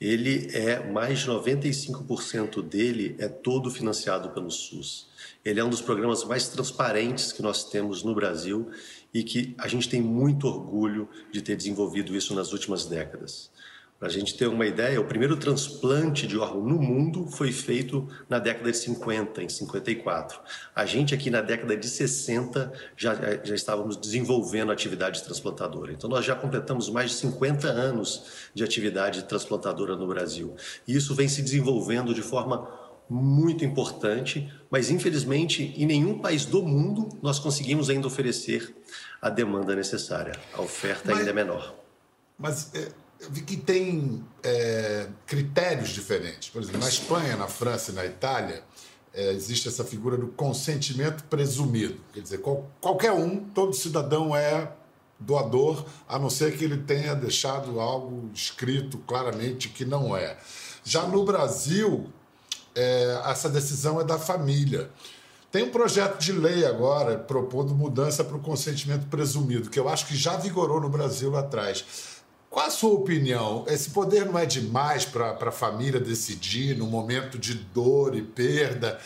Ele 0.00 0.48
é, 0.54 0.90
mais 0.90 1.18
de 1.18 1.26
95% 1.26 2.62
dele 2.62 3.16
é 3.18 3.28
todo 3.28 3.70
financiado 3.70 4.30
pelo 4.30 4.50
SUS. 4.50 5.08
Ele 5.44 5.60
é 5.60 5.64
um 5.64 5.68
dos 5.68 5.82
programas 5.82 6.24
mais 6.24 6.48
transparentes 6.48 7.32
que 7.32 7.42
nós 7.42 7.64
temos 7.64 8.02
no 8.02 8.14
Brasil 8.14 8.70
e 9.12 9.22
que 9.22 9.54
a 9.58 9.68
gente 9.68 9.90
tem 9.90 10.00
muito 10.00 10.46
orgulho 10.46 11.06
de 11.30 11.42
ter 11.42 11.54
desenvolvido 11.54 12.16
isso 12.16 12.34
nas 12.34 12.52
últimas 12.52 12.86
décadas. 12.86 13.49
Para 14.00 14.08
a 14.08 14.10
gente 14.10 14.34
ter 14.34 14.46
uma 14.46 14.64
ideia, 14.64 14.98
o 14.98 15.04
primeiro 15.04 15.36
transplante 15.36 16.26
de 16.26 16.38
órgão 16.38 16.62
no 16.62 16.80
mundo 16.80 17.26
foi 17.26 17.52
feito 17.52 18.08
na 18.30 18.38
década 18.38 18.72
de 18.72 18.78
50, 18.78 19.42
em 19.42 19.48
54. 19.50 20.40
A 20.74 20.86
gente 20.86 21.14
aqui 21.14 21.28
na 21.28 21.42
década 21.42 21.76
de 21.76 21.86
60 21.86 22.72
já, 22.96 23.14
já 23.44 23.54
estávamos 23.54 23.98
desenvolvendo 23.98 24.72
atividade 24.72 25.22
transplantadora. 25.22 25.92
Então 25.92 26.08
nós 26.08 26.24
já 26.24 26.34
completamos 26.34 26.88
mais 26.88 27.10
de 27.10 27.16
50 27.18 27.68
anos 27.68 28.48
de 28.54 28.64
atividade 28.64 29.24
transplantadora 29.24 29.94
no 29.94 30.06
Brasil. 30.06 30.56
E 30.88 30.96
isso 30.96 31.14
vem 31.14 31.28
se 31.28 31.42
desenvolvendo 31.42 32.14
de 32.14 32.22
forma 32.22 32.70
muito 33.06 33.66
importante, 33.66 34.50
mas 34.70 34.90
infelizmente 34.90 35.74
em 35.76 35.84
nenhum 35.84 36.18
país 36.18 36.46
do 36.46 36.62
mundo 36.62 37.10
nós 37.20 37.38
conseguimos 37.38 37.90
ainda 37.90 38.06
oferecer 38.06 38.74
a 39.20 39.28
demanda 39.28 39.76
necessária. 39.76 40.32
A 40.54 40.62
oferta 40.62 41.02
mas, 41.10 41.18
ainda 41.18 41.30
é 41.30 41.34
menor. 41.34 41.74
Mas 42.38 42.74
é, 42.74 42.88
que 43.46 43.56
tem 43.56 44.24
é, 44.42 45.08
critérios 45.26 45.90
diferentes. 45.90 46.48
Por 46.48 46.62
exemplo, 46.62 46.80
na 46.80 46.88
Espanha, 46.88 47.36
na 47.36 47.46
França 47.46 47.90
e 47.90 47.94
na 47.94 48.04
Itália, 48.04 48.62
é, 49.12 49.32
existe 49.32 49.68
essa 49.68 49.84
figura 49.84 50.16
do 50.16 50.28
consentimento 50.28 51.24
presumido. 51.24 52.00
Quer 52.12 52.20
dizer, 52.20 52.38
qual, 52.38 52.70
qualquer 52.80 53.12
um, 53.12 53.44
todo 53.44 53.72
cidadão 53.74 54.34
é 54.34 54.72
doador, 55.18 55.84
a 56.08 56.18
não 56.18 56.30
ser 56.30 56.56
que 56.56 56.64
ele 56.64 56.78
tenha 56.78 57.14
deixado 57.14 57.78
algo 57.78 58.30
escrito 58.32 58.98
claramente 58.98 59.68
que 59.68 59.84
não 59.84 60.16
é. 60.16 60.38
Já 60.82 61.06
no 61.06 61.24
Brasil, 61.24 62.10
é, 62.74 63.20
essa 63.26 63.48
decisão 63.48 64.00
é 64.00 64.04
da 64.04 64.18
família. 64.18 64.90
Tem 65.52 65.64
um 65.64 65.70
projeto 65.70 66.18
de 66.18 66.32
lei 66.32 66.64
agora 66.64 67.18
propondo 67.18 67.74
mudança 67.74 68.24
para 68.24 68.36
o 68.36 68.40
consentimento 68.40 69.08
presumido, 69.08 69.68
que 69.68 69.78
eu 69.78 69.88
acho 69.88 70.06
que 70.06 70.16
já 70.16 70.36
vigorou 70.36 70.80
no 70.80 70.88
Brasil 70.88 71.30
lá 71.30 71.40
atrás. 71.40 71.84
Qual 72.50 72.66
a 72.66 72.70
sua 72.70 72.90
opinião? 72.90 73.64
Esse 73.68 73.90
poder 73.90 74.26
não 74.26 74.36
é 74.36 74.44
demais 74.44 75.04
para 75.04 75.38
a 75.40 75.52
família 75.52 76.00
decidir 76.00 76.76
no 76.76 76.84
momento 76.84 77.38
de 77.38 77.54
dor 77.54 78.16
e 78.16 78.22
perda? 78.22 79.00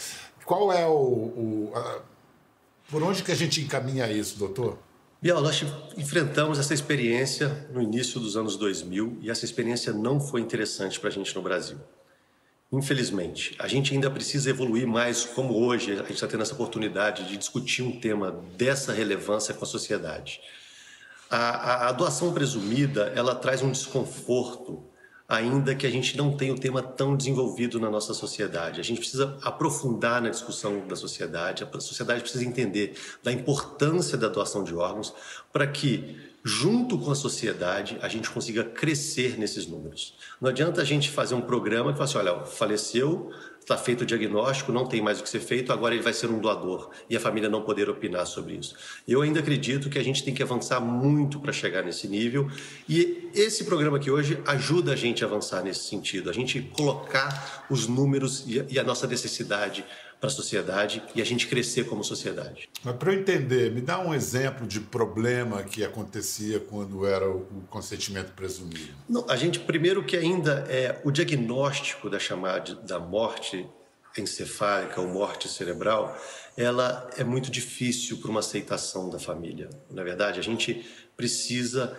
Qual 0.47 0.73
é 0.73 0.87
o. 0.87 0.93
o 0.93 1.73
a... 1.75 2.01
por 2.91 3.03
onde 3.03 3.23
que 3.23 3.31
a 3.31 3.35
gente 3.35 3.61
encaminha 3.61 4.11
isso, 4.11 4.39
doutor? 4.39 4.79
Biel, 5.21 5.43
nós 5.43 5.63
enfrentamos 5.97 6.59
essa 6.59 6.73
experiência 6.73 7.69
no 7.71 7.83
início 7.83 8.19
dos 8.19 8.35
anos 8.35 8.57
2000 8.57 9.19
e 9.21 9.31
essa 9.31 9.45
experiência 9.45 9.93
não 9.93 10.19
foi 10.19 10.41
interessante 10.41 10.99
para 10.99 11.11
a 11.11 11.13
gente 11.13 11.35
no 11.35 11.43
Brasil. 11.43 11.79
Infelizmente, 12.73 13.55
a 13.59 13.69
gente 13.69 13.93
ainda 13.93 14.11
precisa 14.11 14.49
evoluir 14.49 14.87
mais, 14.87 15.25
como 15.25 15.55
hoje 15.55 15.93
a 15.93 15.97
gente 15.97 16.15
está 16.15 16.27
tendo 16.27 16.43
essa 16.43 16.55
oportunidade 16.55 17.25
de 17.25 17.37
discutir 17.37 17.83
um 17.83 18.01
tema 18.01 18.33
dessa 18.57 18.93
relevância 18.93 19.55
com 19.55 19.65
a 19.65 19.69
sociedade. 19.69 20.41
A, 21.31 21.37
a, 21.37 21.89
a 21.89 21.93
doação 21.93 22.33
presumida, 22.33 23.13
ela 23.15 23.35
traz 23.35 23.63
um 23.63 23.71
desconforto, 23.71 24.85
ainda 25.29 25.75
que 25.75 25.87
a 25.87 25.91
gente 25.91 26.17
não 26.17 26.37
tenha 26.37 26.53
o 26.53 26.59
tema 26.59 26.83
tão 26.83 27.17
desenvolvido 27.17 27.81
na 27.81 27.91
nossa 27.91 28.13
sociedade. 28.13 28.81
A 28.81 28.85
gente 28.85 28.99
precisa 28.99 29.37
aprofundar 29.43 30.21
na 30.21 30.29
discussão 30.29 30.87
da 30.87 30.95
sociedade, 30.95 31.65
a 31.65 31.81
sociedade 31.81 32.21
precisa 32.21 32.45
entender 32.45 32.95
da 33.23 33.33
importância 33.33 34.19
da 34.19 34.29
doação 34.29 34.63
de 34.63 34.75
órgãos 34.75 35.15
para 35.53 35.67
que, 35.67 36.17
junto 36.45 36.99
com 36.99 37.11
a 37.11 37.15
sociedade, 37.15 37.99
a 38.03 38.09
gente 38.09 38.31
consiga 38.31 38.63
crescer 38.63 39.39
nesses 39.39 39.67
números. 39.67 40.15
Não 40.41 40.51
adianta 40.51 40.83
a 40.83 40.85
gente 40.85 41.11
fazer 41.11 41.35
um 41.35 41.41
programa 41.41 41.93
que 41.93 41.99
fala 41.99 42.11
assim, 42.11 42.19
olha, 42.19 42.45
faleceu, 42.45 43.31
está 43.65 43.79
feito 43.79 44.03
o 44.03 44.07
diagnóstico, 44.07 44.71
não 44.71 44.87
tem 44.87 45.01
mais 45.01 45.19
o 45.19 45.23
que 45.23 45.29
ser 45.29 45.41
feito, 45.41 45.73
agora 45.73 45.95
ele 45.95 46.03
vai 46.03 46.13
ser 46.13 46.31
um 46.31 46.39
doador 46.39 46.91
e 47.09 47.17
a 47.17 47.21
família 47.21 47.49
não 47.49 47.63
poder 47.63 47.89
opinar 47.89 48.27
sobre 48.27 48.55
isso. 48.55 48.77
Eu 49.09 49.23
ainda 49.23 49.41
acredito 49.41 49.89
que 49.89 49.99
a 49.99 50.05
gente 50.05 50.23
tem 50.23 50.35
que 50.35 50.43
avançar 50.43 50.81
muito 50.81 51.41
para 51.41 51.53
chegar 51.53 51.83
nesse 51.83 52.07
nível 52.07 52.49
e 52.87 53.31
esse 53.35 53.65
programa 53.65 53.97
aqui 53.97 54.11
hoje 54.11 54.39
ajuda 54.47 54.93
a 54.93 54.97
gente 54.97 55.25
a 55.25 55.27
avançar 55.27 55.63
nesse 55.63 55.89
sentido, 55.89 56.29
a 56.29 56.33
gente 56.33 56.61
colocar 56.77 57.67
os 57.71 57.89
números 57.89 58.45
e 58.47 58.79
a 58.79 58.85
nossa 58.85 59.07
necessidade 59.07 59.85
para 60.25 60.29
a 60.29 60.35
sociedade 60.35 61.03
e 61.15 61.21
a 61.21 61.25
gente 61.25 61.47
crescer 61.47 61.85
como 61.85 62.03
sociedade. 62.03 62.71
Mas 62.83 62.97
para 62.97 63.13
eu 63.13 63.21
entender, 63.21 63.71
me 63.71 63.83
dá 63.83 63.99
um 63.99 64.15
exemplo 64.15 64.67
de 64.67 64.81
problema 64.81 65.63
que 65.63 65.85
acontecia 65.85 66.59
quando 66.61 67.05
era 67.05 67.29
o 67.29 67.63
consentimento 67.69 68.33
presumido. 68.33 68.95
Não, 69.07 69.27
a 69.29 69.37
gente 69.37 69.61
primeiro 69.61 70.03
que 70.03 70.17
ainda 70.17 70.65
é 70.71 70.99
o 71.05 71.11
diagnóstico 71.11 72.09
da 72.09 72.19
chamada 72.19 72.75
da 72.77 72.99
morte 72.99 73.67
encefálica 74.17 74.99
ou 74.99 75.09
morte 75.09 75.47
cerebral, 75.47 76.17
ela 76.57 77.11
é 77.19 77.25
muito 77.25 77.51
difícil 77.51 78.17
para 78.17 78.31
uma 78.31 78.41
aceitação 78.41 79.11
da 79.11 79.19
família. 79.19 79.69
Na 79.91 80.03
verdade, 80.03 80.41
a 80.41 80.43
gente 80.43 80.87
precisa 81.15 81.95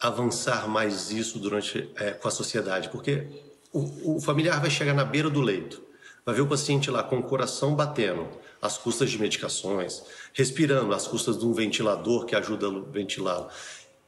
avançar 0.00 0.66
mais 0.66 1.10
isso 1.10 1.38
durante 1.38 1.90
é, 1.96 2.12
com 2.12 2.26
a 2.26 2.30
sociedade, 2.30 2.88
porque 2.88 3.26
o, 3.70 4.16
o 4.16 4.20
familiar 4.20 4.60
vai 4.62 4.70
chegar 4.70 4.94
na 4.94 5.04
beira 5.04 5.28
do 5.28 5.42
leito 5.42 5.89
Vai 6.30 6.36
ver 6.36 6.42
o 6.42 6.46
paciente 6.46 6.92
lá 6.92 7.02
com 7.02 7.18
o 7.18 7.22
coração 7.24 7.74
batendo, 7.74 8.24
às 8.62 8.78
custas 8.78 9.10
de 9.10 9.18
medicações, 9.18 10.04
respirando, 10.32 10.94
às 10.94 11.04
custas 11.04 11.36
de 11.36 11.44
um 11.44 11.52
ventilador 11.52 12.24
que 12.24 12.36
ajuda 12.36 12.68
a 12.68 12.80
ventilá-lo. 12.92 13.48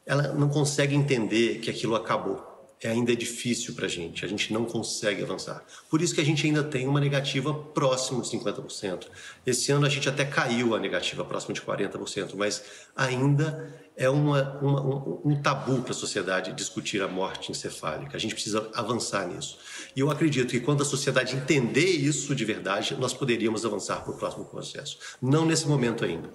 Ela 0.07 0.29
não 0.29 0.49
consegue 0.49 0.95
entender 0.95 1.59
que 1.59 1.69
aquilo 1.69 1.97
acabou. 1.97 2.49
É, 2.81 2.91
ainda 2.91 3.13
é 3.13 3.17
difícil 3.17 3.75
para 3.75 3.87
a 3.87 3.89
gente, 3.89 4.25
a 4.25 4.29
gente 4.29 4.53
não 4.53 4.65
consegue 4.65 5.21
avançar. 5.25 5.65
Por 5.91 6.01
isso 6.01 6.15
que 6.15 6.21
a 6.21 6.25
gente 6.25 6.47
ainda 6.47 6.63
tem 6.63 6.87
uma 6.87 7.01
negativa 7.01 7.53
próxima 7.53 8.23
de 8.23 8.29
50%. 8.31 9.09
Esse 9.45 9.73
ano 9.73 9.85
a 9.85 9.89
gente 9.89 10.09
até 10.09 10.25
caiu 10.25 10.77
a 10.77 10.79
negativa 10.79 11.25
próxima 11.25 11.53
de 11.55 11.61
40%, 11.61 12.35
mas 12.37 12.63
ainda 12.95 13.69
é 13.97 14.09
uma, 14.09 14.59
uma, 14.61 14.83
um, 14.83 15.21
um 15.25 15.43
tabu 15.43 15.83
para 15.83 15.93
a 15.93 15.95
sociedade 15.95 16.53
discutir 16.53 17.03
a 17.03 17.09
morte 17.09 17.51
encefálica. 17.51 18.17
A 18.17 18.21
gente 18.21 18.35
precisa 18.35 18.71
avançar 18.75 19.27
nisso. 19.27 19.59
E 19.95 20.01
eu 20.01 20.11
acredito 20.11 20.51
que 20.51 20.61
quando 20.61 20.83
a 20.83 20.85
sociedade 20.85 21.37
entender 21.37 21.91
isso 21.91 22.35
de 22.35 22.45
verdade, 22.45 22.97
nós 22.99 23.13
poderíamos 23.13 23.65
avançar 23.65 24.03
para 24.03 24.13
o 24.13 24.17
próximo 24.17 24.45
processo. 24.45 24.99
Não 25.21 25.45
nesse 25.45 25.67
momento 25.69 26.05
ainda. 26.05 26.31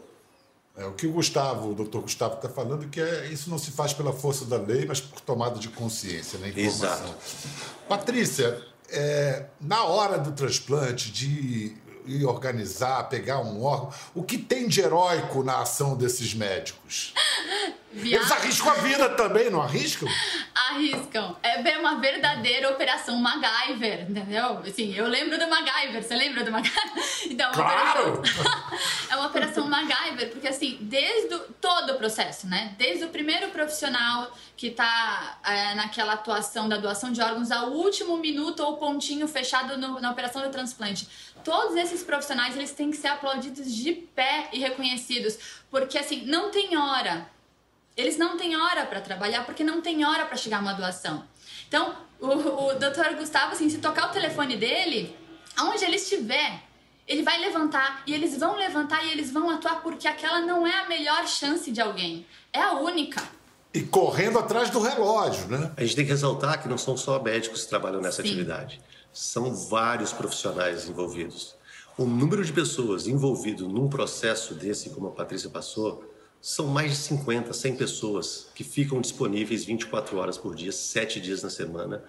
É, 0.77 0.85
o 0.85 0.93
que 0.93 1.07
o 1.07 1.11
Gustavo, 1.11 1.71
o 1.71 1.73
doutor 1.73 2.03
Gustavo 2.03 2.35
está 2.35 2.47
falando 2.47 2.85
é 2.85 2.87
que 2.87 3.01
é, 3.01 3.27
isso 3.29 3.49
não 3.49 3.57
se 3.57 3.71
faz 3.71 3.93
pela 3.93 4.13
força 4.13 4.45
da 4.45 4.57
lei, 4.57 4.85
mas 4.85 5.01
por 5.01 5.19
tomada 5.21 5.59
de 5.59 5.69
consciência, 5.69 6.37
né? 6.37 6.49
Informação. 6.49 7.07
Exato. 7.07 7.17
Patrícia, 7.89 8.61
é, 8.89 9.47
na 9.59 9.85
hora 9.85 10.19
do 10.19 10.31
transplante, 10.33 11.11
de 11.11 11.75
ir 12.07 12.25
organizar, 12.25 13.03
pegar 13.09 13.39
um 13.39 13.63
órgão. 13.63 13.93
O 14.15 14.23
que 14.23 14.37
tem 14.37 14.67
de 14.67 14.81
heróico 14.81 15.43
na 15.43 15.59
ação 15.59 15.95
desses 15.95 16.33
médicos? 16.33 17.13
Eles 17.93 18.31
arriscam 18.31 18.69
a 18.69 18.75
vida 18.75 19.09
também, 19.09 19.49
não 19.49 19.61
arriscam? 19.61 20.07
Arriscam. 20.53 21.35
É 21.41 21.77
uma 21.77 21.95
verdadeira 21.95 22.69
operação 22.69 23.17
MacGyver, 23.17 24.09
entendeu? 24.09 24.59
Assim, 24.59 24.93
eu 24.93 25.07
lembro 25.07 25.39
do 25.39 25.47
MacGyver. 25.47 26.03
Você 26.03 26.15
lembra 26.15 26.43
do 26.43 26.51
MacGyver? 26.51 26.77
Então, 27.29 27.49
é 27.49 27.53
claro! 27.53 28.13
Operação... 28.13 28.43
é 29.09 29.15
uma 29.15 29.27
operação 29.27 29.67
MacGyver, 29.67 30.31
porque 30.31 30.47
assim, 30.47 30.77
desde 30.81 31.33
o... 31.33 31.39
todo 31.59 31.93
o 31.93 31.97
processo, 31.97 32.47
né? 32.47 32.75
Desde 32.77 33.05
o 33.05 33.09
primeiro 33.09 33.49
profissional 33.49 34.31
que 34.55 34.71
tá 34.71 35.39
é, 35.45 35.75
naquela 35.75 36.13
atuação 36.13 36.69
da 36.69 36.77
doação 36.77 37.11
de 37.11 37.21
órgãos 37.21 37.51
ao 37.51 37.69
último 37.71 38.17
minuto 38.17 38.63
ou 38.63 38.77
pontinho 38.77 39.27
fechado 39.27 39.77
no, 39.77 39.99
na 39.99 40.11
operação 40.11 40.41
do 40.41 40.49
transplante 40.49 41.07
todos 41.48 41.77
esses 41.77 42.04
profissionais 42.04 42.58
eles 42.58 42.72
têm 42.72 42.92
que 42.92 42.98
ser 42.98 43.08
aplaudidos 43.08 43.74
de 43.74 43.94
pé 43.94 44.50
e 44.51 44.60
reconhecidos, 44.60 45.39
porque 45.72 45.98
assim, 45.98 46.25
não 46.25 46.51
tem 46.51 46.77
hora. 46.77 47.25
Eles 47.96 48.18
não 48.18 48.36
têm 48.36 48.58
hora 48.58 48.86
para 48.86 49.00
trabalhar 49.00 49.46
porque 49.46 49.63
não 49.63 49.80
tem 49.80 50.04
hora 50.04 50.25
para 50.25 50.36
chegar 50.36 50.60
uma 50.60 50.74
doação. 50.74 51.24
Então, 51.66 51.96
o, 52.20 52.27
o 52.27 52.74
doutor 52.74 53.16
Gustavo, 53.16 53.54
assim, 53.54 53.70
se 53.70 53.77
tocar 53.77 54.10
o 54.10 54.12
telefone 54.12 54.58
dele, 54.58 55.16
aonde 55.56 55.86
ele 55.86 55.96
estiver, 55.96 56.63
ele 57.08 57.24
vai 57.24 57.39
levantar 57.39 58.04
e 58.06 58.13
eles 58.13 58.38
vão 58.38 58.58
levantar 58.58 59.06
e 59.06 59.12
eles 59.12 59.32
vão 59.32 59.50
atuar 59.50 59.82
porque 59.82 60.06
aquela 60.06 60.42
não 60.42 60.68
é 60.68 60.84
a 60.84 60.89
melhor 60.89 61.25
chance 61.30 61.72
de 61.72 61.80
alguém, 61.80 62.25
é 62.51 62.62
a 62.62 62.74
única. 62.74 63.24
E 63.74 63.84
correndo 63.84 64.38
atrás 64.38 64.70
do 64.70 64.82
relógio, 64.82 65.48
né? 65.48 65.72
A 65.77 65.82
gente 65.82 65.96
tem 65.96 66.06
que 66.06 66.12
ressaltar 66.12 66.62
que 66.62 66.68
não 66.68 66.77
são 66.77 66.98
só 66.98 67.24
médicos 67.24 67.63
que 67.63 67.70
trabalham 67.70 68.01
nessa 68.01 68.22
Sim. 68.22 68.27
atividade 68.27 68.82
são 69.17 69.51
vários 69.51 70.13
profissionais 70.13 70.88
envolvidos. 70.88 71.55
O 71.97 72.05
número 72.05 72.45
de 72.45 72.53
pessoas 72.53 73.07
envolvidas 73.07 73.67
num 73.67 73.89
processo 73.89 74.53
desse, 74.53 74.91
como 74.91 75.07
a 75.07 75.12
Patrícia 75.12 75.50
passou, 75.50 76.03
são 76.39 76.67
mais 76.67 76.91
de 76.91 76.97
50, 76.97 77.51
100 77.51 77.75
pessoas 77.77 78.47
que 78.53 78.63
ficam 78.63 79.01
disponíveis 79.01 79.65
24 79.65 80.15
horas 80.17 80.38
por 80.38 80.53
dia, 80.53 80.71
7 80.71 81.19
dias 81.19 81.41
na 81.41 81.50
semana, 81.50 82.03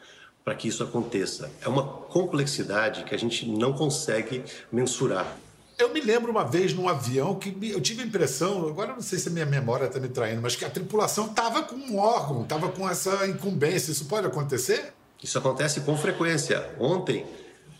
para 0.44 0.54
que 0.54 0.68
isso 0.68 0.82
aconteça. 0.82 1.50
É 1.62 1.68
uma 1.68 1.82
complexidade 1.82 3.04
que 3.04 3.14
a 3.14 3.18
gente 3.18 3.48
não 3.48 3.72
consegue 3.72 4.44
mensurar. 4.70 5.34
Eu 5.78 5.88
me 5.94 6.02
lembro 6.02 6.30
uma 6.30 6.44
vez 6.44 6.74
num 6.74 6.90
avião 6.90 7.36
que 7.36 7.56
eu 7.70 7.80
tive 7.80 8.02
a 8.02 8.06
impressão, 8.06 8.68
agora 8.68 8.92
não 8.92 9.00
sei 9.00 9.18
se 9.18 9.28
a 9.28 9.32
minha 9.32 9.46
memória 9.46 9.86
está 9.86 9.98
me 9.98 10.08
traindo, 10.08 10.42
mas 10.42 10.56
que 10.56 10.64
a 10.64 10.70
tripulação 10.70 11.26
estava 11.26 11.62
com 11.62 11.76
um 11.76 11.96
órgão, 11.96 12.42
estava 12.42 12.68
com 12.68 12.86
essa 12.86 13.26
incumbência. 13.26 13.92
Isso 13.92 14.04
pode 14.04 14.26
acontecer? 14.26 14.92
Isso 15.22 15.38
acontece 15.38 15.80
com 15.80 15.96
frequência. 15.96 16.74
Ontem, 16.78 17.26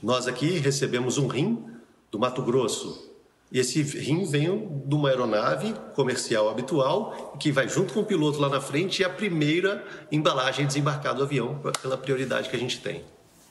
nós 0.02 0.26
aqui 0.26 0.58
recebemos 0.58 1.18
um 1.18 1.28
rim 1.28 1.64
do 2.10 2.18
Mato 2.18 2.42
Grosso. 2.42 3.08
E 3.50 3.58
esse 3.58 3.82
rim 3.82 4.24
vem 4.24 4.68
de 4.84 4.94
uma 4.94 5.08
aeronave 5.08 5.74
comercial 5.94 6.50
habitual, 6.50 7.34
que 7.40 7.50
vai 7.50 7.68
junto 7.68 7.94
com 7.94 8.00
o 8.00 8.04
piloto 8.04 8.38
lá 8.38 8.48
na 8.48 8.60
frente 8.60 9.00
e 9.00 9.04
é 9.04 9.06
a 9.06 9.10
primeira 9.10 9.84
embalagem 10.12 10.66
desembarcar 10.66 11.14
do 11.14 11.22
avião, 11.22 11.60
pela 11.80 11.96
prioridade 11.96 12.50
que 12.50 12.56
a 12.56 12.58
gente 12.58 12.80
tem. 12.80 13.04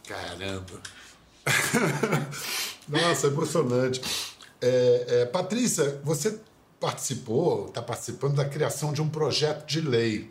Caramba! 0.08 0.82
Nossa, 2.88 3.28
emocionante. 3.28 4.02
É, 4.62 5.06
é, 5.08 5.26
Patrícia, 5.26 6.00
você 6.04 6.40
participou, 6.80 7.68
está 7.68 7.82
participando 7.82 8.36
da 8.36 8.46
criação 8.46 8.94
de 8.94 9.02
um 9.02 9.10
projeto 9.10 9.66
de 9.66 9.82
lei, 9.82 10.30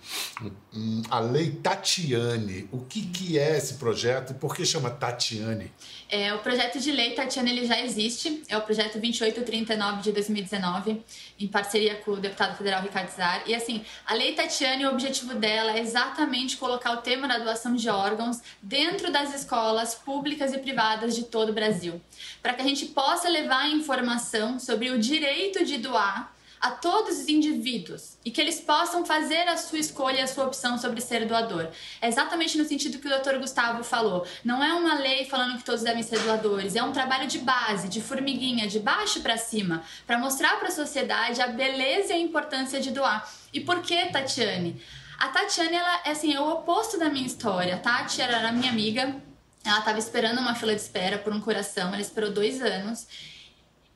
a 1.11 1.19
Lei 1.19 1.51
Tatiane. 1.51 2.69
O 2.71 2.85
que, 2.85 3.03
que 3.03 3.39
é 3.39 3.57
esse 3.57 3.75
projeto 3.75 4.31
e 4.31 4.35
por 4.35 4.55
que 4.55 4.65
chama 4.65 4.89
Tatiane? 4.91 5.73
É, 6.09 6.33
o 6.35 6.39
projeto 6.39 6.79
de 6.79 6.93
lei 6.93 7.15
Tatiane 7.15 7.51
ele 7.51 7.67
já 7.67 7.81
existe, 7.81 8.45
é 8.49 8.57
o 8.57 8.61
projeto 8.61 8.99
2839 9.01 10.03
de 10.03 10.13
2019, 10.13 11.03
em 11.41 11.49
parceria 11.49 11.97
com 11.97 12.13
o 12.13 12.17
deputado 12.17 12.57
federal 12.57 12.81
Ricardo 12.81 13.11
Zar. 13.11 13.43
E 13.45 13.53
assim, 13.53 13.85
a 14.07 14.15
Lei 14.15 14.33
Tatiane, 14.33 14.87
o 14.87 14.91
objetivo 14.91 15.35
dela 15.35 15.77
é 15.77 15.81
exatamente 15.81 16.57
colocar 16.57 16.93
o 16.93 16.99
tema 16.99 17.27
da 17.27 17.39
doação 17.39 17.75
de 17.75 17.89
órgãos 17.89 18.41
dentro 18.63 19.11
das 19.11 19.35
escolas 19.35 19.97
públicas 19.97 20.53
e 20.53 20.59
privadas 20.59 21.17
de 21.17 21.25
todo 21.25 21.51
o 21.51 21.53
Brasil, 21.53 22.01
para 22.41 22.55
que 22.55 22.63
a 22.63 22.65
gente 22.65 22.87
possa 22.87 23.29
levar 23.29 23.69
informação 23.69 24.61
sobre 24.61 24.91
o 24.91 24.99
direito 24.99 25.65
de 25.65 25.79
doar 25.79 26.36
a 26.61 26.71
todos 26.71 27.21
os 27.21 27.29
indivíduos 27.29 28.17
e 28.25 28.31
que 28.31 28.41
eles 28.41 28.61
possam 28.61 29.05
fazer 29.05 29.49
a 29.49 29.57
sua 29.57 29.79
escolha, 29.79 30.25
a 30.25 30.27
sua 30.27 30.47
opção 30.47 30.79
sobre 30.79 31.01
ser 31.01 31.27
doador. 31.27 31.69
É 32.01 32.09
exatamente 32.09 32.57
no 32.59 32.65
sentido 32.65 32.99
que 32.99 33.09
o 33.09 33.19
Dr. 33.19 33.39
Gustavo 33.39 33.85
falou. 33.85 34.27
Não 34.45 34.63
é 34.63 34.73
uma 34.73 34.95
lei 34.95 35.25
falando 35.27 35.59
que 35.59 35.65
todos 35.65 35.83
devem 35.83 36.03
ser 36.03 36.19
doadores, 36.21 36.77
é 36.77 36.83
um 36.83 36.93
trabalho 36.93 37.27
de 37.27 37.39
base, 37.39 37.89
de 37.89 38.01
formiguinha, 38.01 38.67
de 38.67 38.79
baixo 38.79 39.21
para 39.21 39.37
cima, 39.37 39.83
para 40.07 40.19
mostrar 40.19 40.59
para 40.59 40.69
a 40.69 40.73
sociedade 40.73 41.41
a 41.41 41.49
beleza 41.49 42.13
e 42.13 42.17
a 42.17 42.19
importância 42.19 42.81
de 42.81 42.91
doar. 42.91 43.29
E 43.53 43.61
por 43.61 43.83
que, 43.83 44.07
Tatiane? 44.07 44.81
A 45.19 45.29
Tatiane, 45.29 45.75
ela 45.75 46.01
é 46.05 46.11
assim, 46.11 46.35
é 46.35 46.41
o 46.41 46.51
oposto 46.51 46.99
da 46.99 47.09
minha 47.09 47.27
história. 47.27 47.77
A 47.77 47.79
Tati 47.79 48.21
era 48.21 48.53
minha 48.53 48.71
amiga, 48.71 49.17
ela 49.65 49.79
estava 49.79 49.99
esperando 49.99 50.39
uma 50.39 50.55
fila 50.55 50.75
de 50.75 50.81
espera 50.81 51.19
por 51.19 51.33
um 51.33 51.41
coração, 51.41 51.89
ela 51.89 52.01
esperou 52.01 52.31
dois 52.31 52.61
anos. 52.63 53.07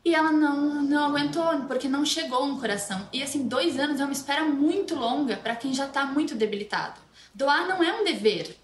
E 0.04 0.14
ela 0.14 0.32
não, 0.32 0.82
não 0.82 1.04
aguentou, 1.04 1.44
porque 1.66 1.88
não 1.88 2.06
chegou 2.06 2.46
no 2.46 2.58
coração. 2.58 3.06
E 3.12 3.22
assim, 3.22 3.46
dois 3.46 3.78
anos 3.78 4.00
é 4.00 4.04
uma 4.04 4.12
espera 4.12 4.44
muito 4.44 4.94
longa 4.94 5.36
para 5.36 5.54
quem 5.54 5.74
já 5.74 5.86
está 5.86 6.06
muito 6.06 6.34
debilitado. 6.34 7.00
Doar 7.34 7.68
não 7.68 7.82
é 7.82 8.00
um 8.00 8.04
dever, 8.04 8.56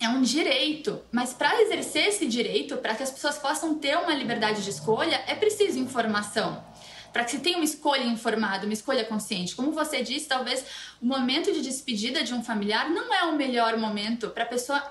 é 0.00 0.08
um 0.08 0.20
direito. 0.22 1.00
Mas 1.12 1.32
para 1.32 1.62
exercer 1.62 2.08
esse 2.08 2.26
direito, 2.26 2.76
para 2.78 2.94
que 2.96 3.02
as 3.02 3.10
pessoas 3.10 3.38
possam 3.38 3.76
ter 3.76 3.96
uma 3.96 4.14
liberdade 4.14 4.62
de 4.62 4.70
escolha, 4.70 5.22
é 5.26 5.34
preciso 5.34 5.78
informação. 5.78 6.64
Para 7.12 7.24
que 7.24 7.32
se 7.32 7.38
tenha 7.38 7.58
uma 7.58 7.64
escolha 7.64 8.04
informada, 8.04 8.64
uma 8.64 8.72
escolha 8.72 9.04
consciente. 9.04 9.54
Como 9.54 9.70
você 9.70 10.02
disse, 10.02 10.26
talvez 10.26 10.64
o 11.00 11.06
momento 11.06 11.52
de 11.52 11.60
despedida 11.60 12.24
de 12.24 12.34
um 12.34 12.42
familiar 12.42 12.90
não 12.90 13.14
é 13.14 13.24
o 13.24 13.36
melhor 13.36 13.76
momento 13.76 14.30
para 14.30 14.42
a 14.44 14.46
pessoa 14.46 14.82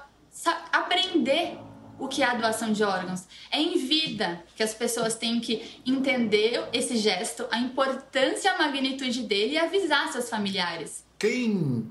aprender 0.72 1.58
o 2.02 2.08
que 2.08 2.24
é 2.24 2.26
a 2.26 2.34
doação 2.34 2.74
de 2.74 2.84
órgãos. 2.84 3.26
É 3.52 3.62
em 3.62 3.78
vida 3.78 4.44
que 4.56 4.64
as 4.64 4.74
pessoas 4.74 5.14
têm 5.14 5.40
que 5.40 5.80
entender 5.86 6.68
esse 6.74 6.98
gesto, 6.98 7.46
a 7.52 7.60
importância, 7.60 8.52
a 8.52 8.58
magnitude 8.58 9.22
dele 9.22 9.54
e 9.54 9.58
avisar 9.60 10.12
seus 10.12 10.28
familiares. 10.28 11.06
Quem 11.20 11.88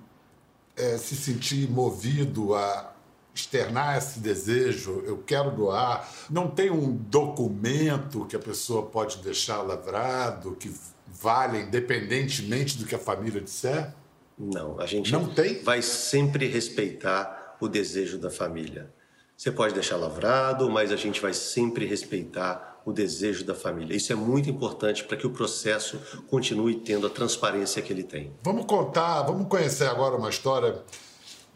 é, 0.77 0.99
se 0.99 1.15
sentir 1.15 1.71
movido 1.71 2.57
a 2.57 2.93
externar 3.33 3.97
esse 3.99 4.19
desejo, 4.19 5.01
eu 5.07 5.19
quero 5.19 5.53
doar, 5.53 6.13
não 6.29 6.51
tem 6.51 6.71
um 6.71 6.93
documento 6.93 8.27
que 8.27 8.35
a 8.35 8.41
pessoa 8.41 8.87
pode 8.87 9.19
deixar 9.19 9.63
lavrado, 9.63 10.57
que 10.57 10.75
vale 11.07 11.61
independentemente 11.61 12.77
do 12.77 12.85
que 12.85 12.97
a 12.97 12.99
família 12.99 13.41
disser? 13.41 13.95
Não, 14.37 14.81
a 14.81 14.87
gente 14.87 15.13
não 15.13 15.33
tem? 15.33 15.63
vai 15.63 15.81
sempre 15.81 16.49
respeitar 16.49 17.57
o 17.61 17.69
desejo 17.69 18.19
da 18.19 18.31
família. 18.31 18.93
Você 19.41 19.51
pode 19.51 19.73
deixar 19.73 19.97
lavrado, 19.97 20.69
mas 20.69 20.93
a 20.93 20.97
gente 20.97 21.19
vai 21.19 21.33
sempre 21.33 21.87
respeitar 21.87 22.83
o 22.85 22.93
desejo 22.93 23.43
da 23.43 23.55
família. 23.55 23.97
Isso 23.97 24.13
é 24.13 24.15
muito 24.15 24.51
importante 24.51 25.03
para 25.03 25.17
que 25.17 25.27
o 25.27 25.31
processo 25.31 25.99
continue 26.29 26.75
tendo 26.75 27.07
a 27.07 27.11
transparência 27.11 27.81
que 27.81 27.91
ele 27.91 28.03
tem. 28.03 28.35
Vamos 28.43 28.67
contar, 28.67 29.23
vamos 29.23 29.49
conhecer 29.49 29.87
agora 29.87 30.15
uma 30.15 30.29
história 30.29 30.83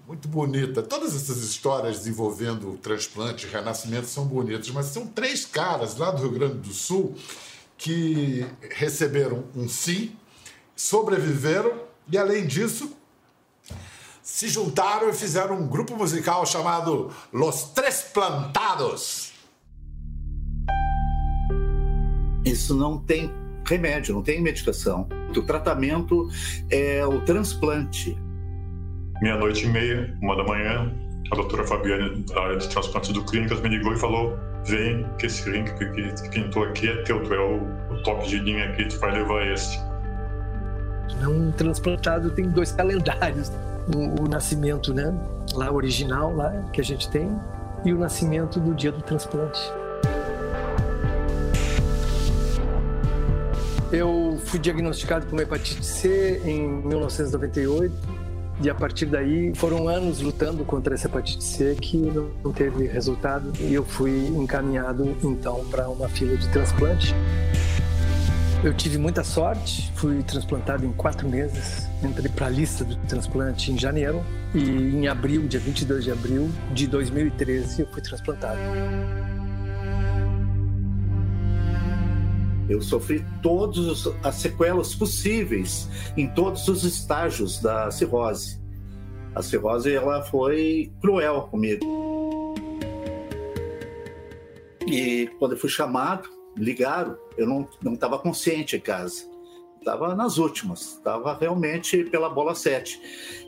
muito 0.09 0.27
bonita. 0.29 0.83
Todas 0.83 1.15
essas 1.15 1.43
histórias 1.43 2.07
envolvendo 2.07 2.79
transplante 2.79 3.47
renascimento 3.47 4.07
são 4.07 4.25
bonitas, 4.25 4.71
mas 4.71 4.87
são 4.87 5.07
três 5.07 5.45
caras 5.45 5.99
lá 5.99 6.11
do 6.11 6.23
Rio 6.23 6.31
Grande 6.31 6.55
do 6.55 6.73
Sul 6.73 7.15
que 7.77 8.47
receberam 8.71 9.45
um 9.55 9.69
sim, 9.69 10.17
sobreviveram 10.75 11.83
e, 12.11 12.17
além 12.17 12.47
disso, 12.47 12.97
se 14.25 14.49
juntaram 14.49 15.11
e 15.11 15.13
fizeram 15.13 15.55
um 15.55 15.69
grupo 15.69 15.95
musical 15.95 16.47
chamado 16.47 17.11
Los 17.31 17.65
Tres 17.75 18.11
Plantados. 18.13 19.35
Isso 22.43 22.75
não 22.75 22.99
tem 22.99 23.31
remédio, 23.67 24.15
não 24.15 24.23
tem 24.23 24.41
medicação. 24.41 25.07
O 25.37 25.43
tratamento 25.43 26.31
é 26.71 27.05
o 27.07 27.21
transplante. 27.21 28.17
Meia-noite 29.21 29.67
e 29.67 29.69
meia, 29.69 30.17
uma 30.23 30.35
da 30.37 30.45
manhã, 30.45 30.91
a 31.31 31.37
doutora 31.37 31.67
Fabiane, 31.67 32.25
da 32.25 32.41
área 32.41 32.57
de 32.57 32.69
transplantes 32.69 33.13
do 33.13 33.23
Clínicas, 33.25 33.61
me 33.61 33.69
ligou 33.69 33.93
e 33.93 33.99
falou: 33.99 34.39
Vem, 34.65 35.07
que 35.19 35.27
esse 35.27 35.45
que, 35.45 35.63
que 35.63 36.29
pintou 36.31 36.65
aqui 36.65 36.89
é 36.89 37.03
teu, 37.03 37.23
tu 37.23 37.35
é 37.35 37.41
o, 37.41 37.57
o 37.93 38.03
top 38.03 38.27
de 38.27 38.39
linha 38.39 38.71
aqui, 38.71 38.87
tu 38.87 38.99
vai 39.01 39.13
levar 39.13 39.47
esse. 39.47 39.79
Um 41.21 41.53
transplantado 41.53 42.31
tem 42.31 42.49
dois 42.49 42.73
calendários 42.73 43.51
o, 43.95 44.23
o 44.23 44.29
nascimento, 44.29 44.95
né? 44.95 45.15
Lá 45.55 45.73
original, 45.73 46.35
lá 46.35 46.51
que 46.73 46.81
a 46.81 46.85
gente 46.85 47.09
tem, 47.09 47.31
e 47.85 47.93
o 47.93 47.99
nascimento 47.99 48.59
do 48.59 48.75
dia 48.75 48.93
do 48.93 49.03
transplante. 49.03 49.61
Eu 53.93 54.41
fui 54.47 54.59
diagnosticado 54.59 55.27
com 55.27 55.41
hepatite 55.41 55.85
C 55.85 56.43
em 56.45 56.69
1998 56.69 57.95
e 58.61 58.71
a 58.71 58.75
partir 58.75 59.07
daí 59.07 59.55
foram 59.55 59.89
anos 59.89 60.21
lutando 60.21 60.65
contra 60.65 60.95
essa 60.95 61.07
hepatite 61.07 61.45
C 61.45 61.77
que 61.81 61.99
não 62.43 62.53
teve 62.53 62.87
resultado 62.87 63.53
e 63.61 63.73
eu 63.73 63.85
fui 63.85 64.27
encaminhado 64.29 65.17
então 65.23 65.65
para 65.71 65.89
uma 65.89 66.09
fila 66.09 66.37
de 66.37 66.49
transplante. 66.49 67.15
Eu 68.65 68.73
tive 68.73 68.97
muita 68.97 69.23
sorte, 69.23 69.93
fui 69.95 70.23
transplantado 70.23 70.87
em 70.87 70.93
quatro 70.95 71.29
meses. 71.29 71.87
Entrei 72.03 72.31
para 72.31 72.47
a 72.47 72.49
lista 72.49 72.83
do 72.83 72.97
transplante 73.07 73.71
em 73.71 73.79
janeiro 73.79 74.25
e 74.55 74.59
em 74.59 75.07
abril, 75.07 75.47
dia 75.47 75.61
22 75.61 76.05
de 76.05 76.11
abril 76.11 76.51
de 76.73 76.87
2013, 76.87 77.83
eu 77.83 77.87
fui 77.89 78.01
transplantado. 78.01 78.59
Eu 82.67 82.81
sofri 82.81 83.23
todas 83.43 84.09
as 84.23 84.37
sequelas 84.37 84.95
possíveis 84.95 85.87
em 86.17 86.27
todos 86.27 86.67
os 86.67 86.85
estágios 86.85 87.61
da 87.61 87.91
cirrose. 87.91 88.59
A 89.35 89.43
cirrose 89.43 89.93
ela 89.93 90.23
foi 90.23 90.91
cruel 91.03 91.49
comigo. 91.51 91.85
E 94.87 95.29
quando 95.39 95.53
eu 95.53 95.59
fui 95.59 95.69
chamado, 95.69 96.31
ligaram, 96.57 97.17
eu 97.37 97.47
não 97.47 97.95
estava 97.95 98.19
consciente 98.19 98.77
em 98.77 98.81
casa. 98.81 99.25
Estava 99.79 100.15
nas 100.15 100.39
últimas, 100.39 100.95
estava 100.95 101.37
realmente 101.37 102.05
pela 102.05 102.31
bola 102.31 102.55
7. 102.55 103.01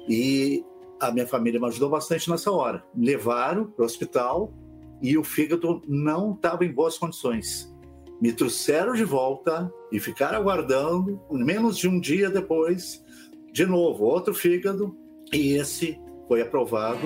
E 0.09 0.65
a 1.01 1.11
minha 1.11 1.27
família 1.27 1.59
me 1.59 1.67
ajudou 1.67 1.89
bastante 1.89 2.29
nessa 2.31 2.51
hora. 2.51 2.85
Me 2.95 3.07
levaram 3.07 3.67
para 3.67 3.83
o 3.83 3.87
hospital 3.87 4.53
e 5.01 5.17
o 5.17 5.25
fígado 5.25 5.83
não 5.87 6.33
estava 6.35 6.65
em 6.65 6.73
boas 6.73 6.99
condições. 6.99 7.75
Me 8.21 8.33
trouxeram 8.33 8.95
de 8.95 9.05
volta 9.05 9.71
e 9.93 10.01
ficaram 10.01 10.39
aguardando, 10.39 11.21
menos 11.31 11.77
de 11.77 11.89
um 11.89 12.01
dia 12.01 12.31
depois, 12.31 13.05
de 13.53 13.67
novo, 13.67 14.05
outro 14.05 14.35
fígado, 14.35 14.97
e 15.33 15.55
esse 15.55 15.99
foi 16.29 16.41
aprovado. 16.41 17.01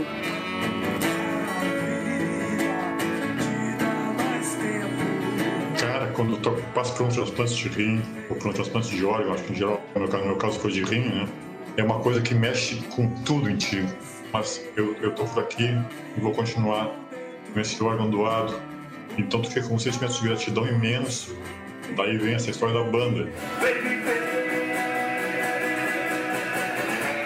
Quando 6.21 6.39
eu 6.45 6.63
passo 6.75 6.95
por 6.97 7.07
um 7.07 7.09
transplante 7.09 7.55
de 7.55 7.69
rim 7.71 8.03
ou 8.29 8.37
por 8.37 8.49
um 8.49 8.53
transplante 8.53 8.95
de 8.95 9.03
órgão, 9.07 9.33
acho 9.33 9.45
que 9.45 9.53
em 9.55 9.57
geral, 9.57 9.83
no 9.95 10.01
meu 10.03 10.11
caso, 10.11 10.23
no 10.23 10.29
meu 10.29 10.37
caso 10.37 10.61
foi 10.61 10.71
de 10.71 10.85
rim, 10.85 11.09
né? 11.09 11.27
É 11.79 11.83
uma 11.83 11.99
coisa 12.01 12.21
que 12.21 12.35
mexe 12.35 12.77
com 12.95 13.09
tudo 13.25 13.49
em 13.49 13.57
ti. 13.57 13.83
Mas 14.31 14.63
eu, 14.77 14.95
eu 15.01 15.15
tô 15.15 15.25
por 15.25 15.43
aqui 15.43 15.71
e 16.17 16.21
vou 16.21 16.33
continuar 16.33 16.95
com 17.55 17.59
esse 17.59 17.83
órgão 17.83 18.11
doado. 18.11 18.55
Então 19.17 19.41
tu 19.41 19.49
fica 19.49 19.67
com 19.67 19.77
um 19.77 19.79
sentimento 19.79 20.13
de 20.13 20.29
gratidão 20.29 20.67
imenso. 20.67 21.35
Daí 21.97 22.19
vem 22.19 22.35
essa 22.35 22.51
história 22.51 22.75
da 22.75 22.85
banda. 22.85 23.27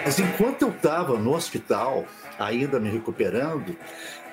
Mas 0.05 0.19
enquanto 0.19 0.61
eu 0.61 0.69
estava 0.69 1.19
no 1.19 1.35
hospital, 1.35 2.05
ainda 2.39 2.79
me 2.79 2.89
recuperando, 2.89 3.75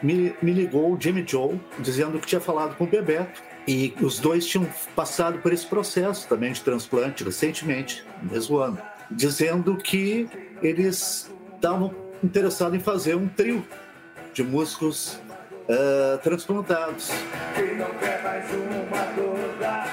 me, 0.01 0.33
me 0.41 0.53
ligou 0.53 0.95
o 0.95 1.01
Jimmy 1.01 1.25
Joe 1.27 1.61
dizendo 1.81 2.21
que 2.21 2.29
tinha 2.29 2.41
falado 2.41 2.77
com 2.77 2.85
o 2.85 2.87
Bebeto 2.87 3.51
e 3.67 3.95
os 4.01 4.19
dois 4.19 4.47
tinham 4.47 4.69
passado 4.95 5.39
por 5.39 5.53
esse 5.53 5.67
processo 5.67 6.29
também 6.29 6.53
de 6.53 6.61
transplante 6.61 7.23
recentemente, 7.23 8.05
no 8.23 8.33
mesmo 8.33 8.59
ano, 8.59 8.79
dizendo 9.11 9.77
que 9.77 10.29
eles 10.63 11.31
estavam 11.55 11.95
interessados 12.23 12.77
em 12.77 12.81
fazer 12.81 13.15
um 13.15 13.29
trio 13.29 13.65
de 14.33 14.43
músicos 14.43 15.21
uh, 15.69 16.19
transplantados. 16.23 17.11
Quem 17.55 17.77
não 17.77 17.91
quer 17.95 18.23
mais 18.23 18.51
uma 18.51 18.72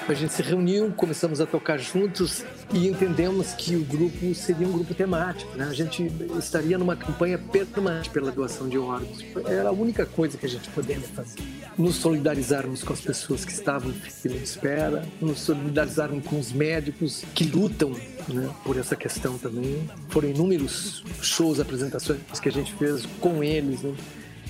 A 0.09 0.13
gente 0.15 0.33
se 0.33 0.41
reuniu, 0.41 0.91
começamos 0.97 1.39
a 1.39 1.45
tocar 1.45 1.77
juntos 1.77 2.43
e 2.73 2.87
entendemos 2.87 3.53
que 3.53 3.75
o 3.75 3.83
grupo 3.83 4.33
seria 4.33 4.67
um 4.67 4.71
grupo 4.71 4.95
temático. 4.95 5.55
Né? 5.55 5.67
A 5.69 5.73
gente 5.73 6.11
estaria 6.39 6.79
numa 6.79 6.95
campanha 6.95 7.37
permanente 7.37 8.09
pela 8.09 8.31
doação 8.31 8.67
de 8.67 8.79
órgãos. 8.79 9.23
Era 9.45 9.69
a 9.69 9.71
única 9.71 10.07
coisa 10.07 10.35
que 10.35 10.47
a 10.47 10.49
gente 10.49 10.67
poderia 10.69 11.07
fazer. 11.09 11.39
Nos 11.77 11.97
solidarizarmos 11.97 12.83
com 12.83 12.91
as 12.91 13.01
pessoas 13.01 13.45
que 13.45 13.51
estavam 13.51 13.93
em 14.25 14.35
espera, 14.37 15.07
nos 15.21 15.41
solidarizarmos 15.41 16.25
com 16.25 16.39
os 16.39 16.51
médicos 16.51 17.23
que 17.35 17.43
lutam 17.43 17.91
né, 18.27 18.49
por 18.65 18.77
essa 18.77 18.95
questão 18.95 19.37
também. 19.37 19.87
Foram 20.09 20.29
inúmeros 20.29 21.03
shows, 21.21 21.59
apresentações 21.59 22.19
que 22.41 22.49
a 22.49 22.51
gente 22.51 22.73
fez 22.73 23.05
com 23.21 23.43
eles. 23.43 23.83
Né? 23.83 23.93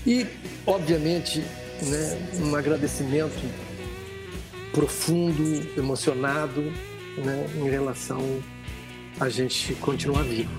E, 0.07 0.25
obviamente, 0.65 1.43
né, 1.81 2.29
um 2.45 2.55
agradecimento 2.55 3.68
profundo, 4.71 5.43
emocionado 5.77 6.61
né, 7.17 7.49
em 7.55 7.69
relação 7.69 8.19
a 9.19 9.27
gente 9.27 9.75
continuar 9.75 10.23
vivo. 10.23 10.49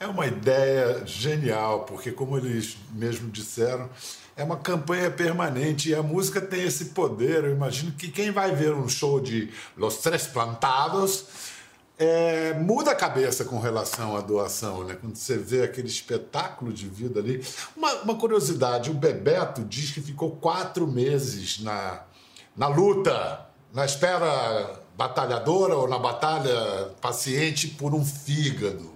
É 0.00 0.06
uma 0.06 0.26
ideia 0.26 1.06
genial, 1.06 1.84
porque, 1.84 2.12
como 2.12 2.36
eles 2.36 2.76
mesmo 2.92 3.30
disseram, 3.30 3.88
é 4.36 4.42
uma 4.42 4.56
campanha 4.56 5.10
permanente 5.10 5.88
e 5.88 5.94
a 5.94 6.02
música 6.02 6.40
tem 6.40 6.64
esse 6.64 6.86
poder. 6.86 7.44
Eu 7.44 7.52
imagino 7.52 7.92
que 7.92 8.08
quem 8.08 8.30
vai 8.30 8.54
ver 8.54 8.74
um 8.74 8.88
show 8.88 9.20
de 9.20 9.50
Los 9.76 9.98
Tres 9.98 10.26
Plantados 10.26 11.53
é, 11.98 12.54
muda 12.54 12.90
a 12.90 12.94
cabeça 12.94 13.44
com 13.44 13.58
relação 13.58 14.16
à 14.16 14.20
doação, 14.20 14.84
né? 14.84 14.96
Quando 15.00 15.16
você 15.16 15.38
vê 15.38 15.62
aquele 15.62 15.88
espetáculo 15.88 16.72
de 16.72 16.88
vida 16.88 17.20
ali. 17.20 17.44
Uma, 17.76 17.92
uma 18.02 18.14
curiosidade: 18.16 18.90
o 18.90 18.94
Bebeto 18.94 19.62
diz 19.62 19.90
que 19.92 20.00
ficou 20.00 20.32
quatro 20.32 20.86
meses 20.86 21.60
na, 21.60 22.02
na 22.56 22.66
luta, 22.66 23.46
na 23.72 23.84
espera 23.84 24.80
batalhadora 24.96 25.76
ou 25.76 25.88
na 25.88 25.98
batalha 25.98 26.90
paciente 27.00 27.68
por 27.68 27.94
um 27.94 28.04
fígado. 28.04 28.92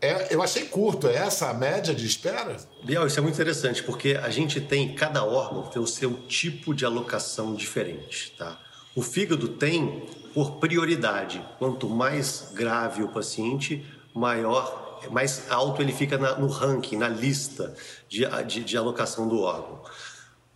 É, 0.00 0.34
eu 0.34 0.42
achei 0.42 0.66
curto, 0.66 1.08
é 1.08 1.16
essa 1.16 1.48
a 1.48 1.54
média 1.54 1.94
de 1.94 2.06
espera? 2.06 2.56
Biel, 2.84 3.06
isso 3.06 3.18
é 3.18 3.22
muito 3.22 3.34
interessante, 3.34 3.82
porque 3.82 4.18
a 4.22 4.28
gente 4.28 4.60
tem, 4.60 4.94
cada 4.94 5.24
órgão 5.24 5.62
tem 5.62 5.80
o 5.80 5.86
seu 5.86 6.14
tipo 6.28 6.74
de 6.74 6.84
alocação 6.84 7.54
diferente, 7.54 8.34
tá? 8.38 8.58
O 8.94 9.00
fígado 9.00 9.48
tem 9.48 10.06
por 10.36 10.56
prioridade. 10.56 11.42
Quanto 11.58 11.88
mais 11.88 12.50
grave 12.52 13.02
o 13.02 13.08
paciente, 13.08 13.86
maior, 14.14 15.00
mais 15.10 15.50
alto 15.50 15.80
ele 15.80 15.94
fica 15.94 16.18
na, 16.18 16.36
no 16.36 16.46
ranking, 16.46 16.98
na 16.98 17.08
lista 17.08 17.74
de, 18.06 18.26
de, 18.46 18.62
de 18.62 18.76
alocação 18.76 19.26
do 19.26 19.40
órgão. 19.40 19.80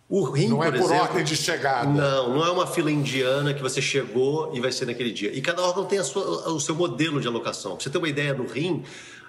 O 0.07 0.23
rim, 0.23 0.49
não 0.49 0.63
é 0.63 0.69
por, 0.69 0.77
por 0.77 0.85
exemplo, 0.85 1.03
ordem 1.03 1.23
de 1.23 1.35
chegada. 1.35 1.89
Não, 1.89 2.35
não 2.35 2.45
é 2.45 2.51
uma 2.51 2.67
fila 2.67 2.91
indiana 2.91 3.55
que 3.55 3.61
você 3.63 3.81
chegou 3.81 4.51
e 4.53 4.59
vai 4.59 4.71
ser 4.71 4.85
naquele 4.85 5.11
dia. 5.11 5.35
E 5.35 5.41
cada 5.41 5.63
órgão 5.63 5.83
tem 5.83 6.03
sua, 6.03 6.51
o 6.51 6.59
seu 6.59 6.75
modelo 6.75 7.19
de 7.19 7.27
alocação. 7.27 7.71
Pra 7.71 7.83
você 7.83 7.89
ter 7.89 7.97
uma 7.97 8.09
ideia, 8.09 8.35
no 8.35 8.45
rim, 8.45 8.83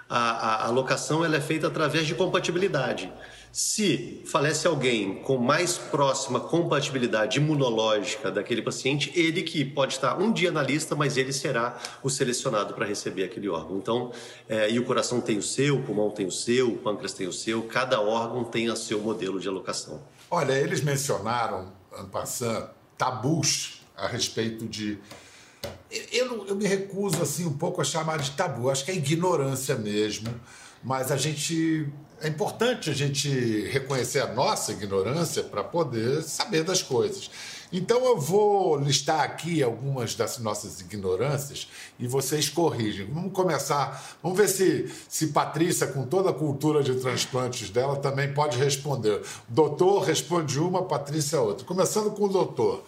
a, 0.06 0.18
a, 0.18 0.54
a 0.56 0.66
alocação 0.66 1.24
ela 1.24 1.36
é 1.38 1.40
feita 1.40 1.66
através 1.66 2.06
de 2.06 2.14
compatibilidade. 2.14 3.10
Se 3.52 4.22
falece 4.24 4.66
alguém 4.66 5.16
com 5.16 5.36
mais 5.36 5.76
próxima 5.76 6.40
compatibilidade 6.40 7.38
imunológica 7.38 8.30
daquele 8.30 8.62
paciente, 8.62 9.12
ele 9.14 9.42
que 9.42 9.62
pode 9.62 9.92
estar 9.92 10.18
um 10.18 10.32
dia 10.32 10.50
na 10.50 10.62
lista, 10.62 10.96
mas 10.96 11.18
ele 11.18 11.34
será 11.34 11.78
o 12.02 12.08
selecionado 12.08 12.72
para 12.72 12.86
receber 12.86 13.24
aquele 13.24 13.50
órgão. 13.50 13.76
Então, 13.76 14.10
é, 14.48 14.70
e 14.70 14.78
o 14.78 14.84
coração 14.86 15.20
tem 15.20 15.36
o 15.36 15.42
seu, 15.42 15.76
o 15.76 15.82
pulmão 15.82 16.10
tem 16.10 16.24
o 16.24 16.32
seu, 16.32 16.70
o 16.70 16.78
pâncreas 16.78 17.12
tem 17.12 17.26
o 17.26 17.32
seu, 17.32 17.62
cada 17.64 18.00
órgão 18.00 18.42
tem 18.42 18.70
o 18.70 18.76
seu 18.76 18.98
modelo 19.00 19.38
de 19.38 19.48
alocação. 19.48 20.02
Olha, 20.30 20.54
eles 20.54 20.80
mencionaram, 20.80 21.70
ano 21.92 22.08
passado, 22.08 22.70
tabus 22.96 23.82
a 23.94 24.06
respeito 24.06 24.66
de 24.66 24.98
eu, 26.10 26.46
eu, 26.46 26.56
me 26.56 26.66
recuso 26.66 27.22
assim 27.22 27.46
um 27.46 27.52
pouco 27.52 27.80
a 27.80 27.84
chamar 27.84 28.18
de 28.18 28.32
tabu, 28.32 28.70
acho 28.70 28.84
que 28.84 28.90
é 28.90 28.94
ignorância 28.94 29.76
mesmo, 29.76 30.28
mas 30.82 31.10
a 31.10 31.16
gente 31.16 31.88
é 32.20 32.28
importante 32.28 32.88
a 32.88 32.94
gente 32.94 33.28
reconhecer 33.68 34.20
a 34.20 34.32
nossa 34.32 34.70
ignorância 34.72 35.42
para 35.42 35.64
poder 35.64 36.22
saber 36.22 36.62
das 36.62 36.80
coisas. 36.80 37.28
Então 37.72 38.04
eu 38.04 38.18
vou 38.18 38.76
listar 38.78 39.20
aqui 39.20 39.62
algumas 39.62 40.14
das 40.14 40.38
nossas 40.38 40.80
ignorâncias 40.80 41.68
e 41.98 42.06
vocês 42.06 42.48
corrigem. 42.48 43.06
Vamos 43.06 43.32
começar, 43.32 44.18
vamos 44.22 44.38
ver 44.38 44.48
se, 44.48 44.92
se 45.08 45.28
Patrícia, 45.28 45.86
com 45.86 46.06
toda 46.06 46.30
a 46.30 46.34
cultura 46.34 46.82
de 46.82 46.94
transplantes 46.96 47.70
dela, 47.70 47.96
também 47.96 48.32
pode 48.32 48.58
responder. 48.58 49.22
Doutor 49.48 50.02
responde 50.02 50.60
uma, 50.60 50.84
Patrícia 50.84 51.40
outra. 51.40 51.66
Começando 51.66 52.10
com 52.10 52.26
o 52.26 52.28
doutor. 52.28 52.84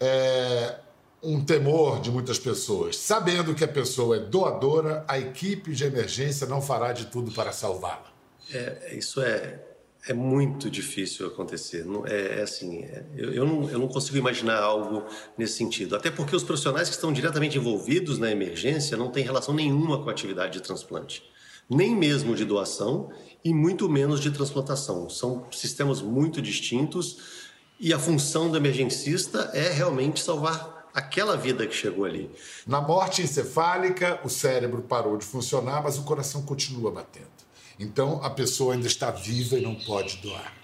É, 0.00 0.80
um 1.24 1.42
temor 1.42 2.00
de 2.00 2.10
muitas 2.10 2.38
pessoas. 2.38 2.96
Sabendo 2.96 3.54
que 3.54 3.64
a 3.64 3.68
pessoa 3.68 4.16
é 4.16 4.20
doadora, 4.20 5.04
a 5.08 5.18
equipe 5.18 5.72
de 5.72 5.84
emergência 5.84 6.46
não 6.46 6.60
fará 6.60 6.92
de 6.92 7.06
tudo 7.06 7.32
para 7.32 7.50
salvá-la. 7.50 8.12
É, 8.52 8.94
isso 8.94 9.22
é, 9.22 9.58
é 10.06 10.12
muito 10.12 10.70
difícil 10.70 11.26
acontecer. 11.26 11.86
É, 12.06 12.40
é 12.40 12.42
assim, 12.42 12.82
é, 12.82 13.04
eu, 13.16 13.32
eu, 13.32 13.46
não, 13.46 13.70
eu 13.70 13.78
não 13.78 13.88
consigo 13.88 14.18
imaginar 14.18 14.60
algo 14.60 15.04
nesse 15.36 15.54
sentido. 15.54 15.96
Até 15.96 16.10
porque 16.10 16.36
os 16.36 16.44
profissionais 16.44 16.88
que 16.88 16.94
estão 16.94 17.12
diretamente 17.12 17.56
envolvidos 17.56 18.18
na 18.18 18.30
emergência 18.30 18.96
não 18.96 19.10
têm 19.10 19.24
relação 19.24 19.54
nenhuma 19.54 20.02
com 20.02 20.10
a 20.10 20.12
atividade 20.12 20.52
de 20.52 20.62
transplante, 20.62 21.22
nem 21.70 21.96
mesmo 21.96 22.34
de 22.34 22.44
doação 22.44 23.10
e 23.42 23.54
muito 23.54 23.88
menos 23.88 24.20
de 24.20 24.30
transplantação. 24.30 25.08
São 25.08 25.46
sistemas 25.50 26.02
muito 26.02 26.42
distintos 26.42 27.44
e 27.80 27.92
a 27.92 27.98
função 27.98 28.50
do 28.50 28.56
emergencista 28.56 29.50
é 29.54 29.70
realmente 29.70 30.20
salvar 30.20 30.73
aquela 30.94 31.36
vida 31.36 31.66
que 31.66 31.74
chegou 31.74 32.04
ali. 32.04 32.30
Na 32.66 32.80
morte 32.80 33.20
encefálica, 33.20 34.20
o 34.22 34.28
cérebro 34.28 34.82
parou 34.82 35.16
de 35.16 35.24
funcionar, 35.24 35.82
mas 35.82 35.98
o 35.98 36.04
coração 36.04 36.42
continua 36.42 36.92
batendo. 36.92 37.26
Então 37.78 38.22
a 38.22 38.30
pessoa 38.30 38.74
ainda 38.74 38.86
está 38.86 39.10
viva 39.10 39.58
e 39.58 39.62
não 39.62 39.74
pode 39.74 40.18
doar. 40.18 40.54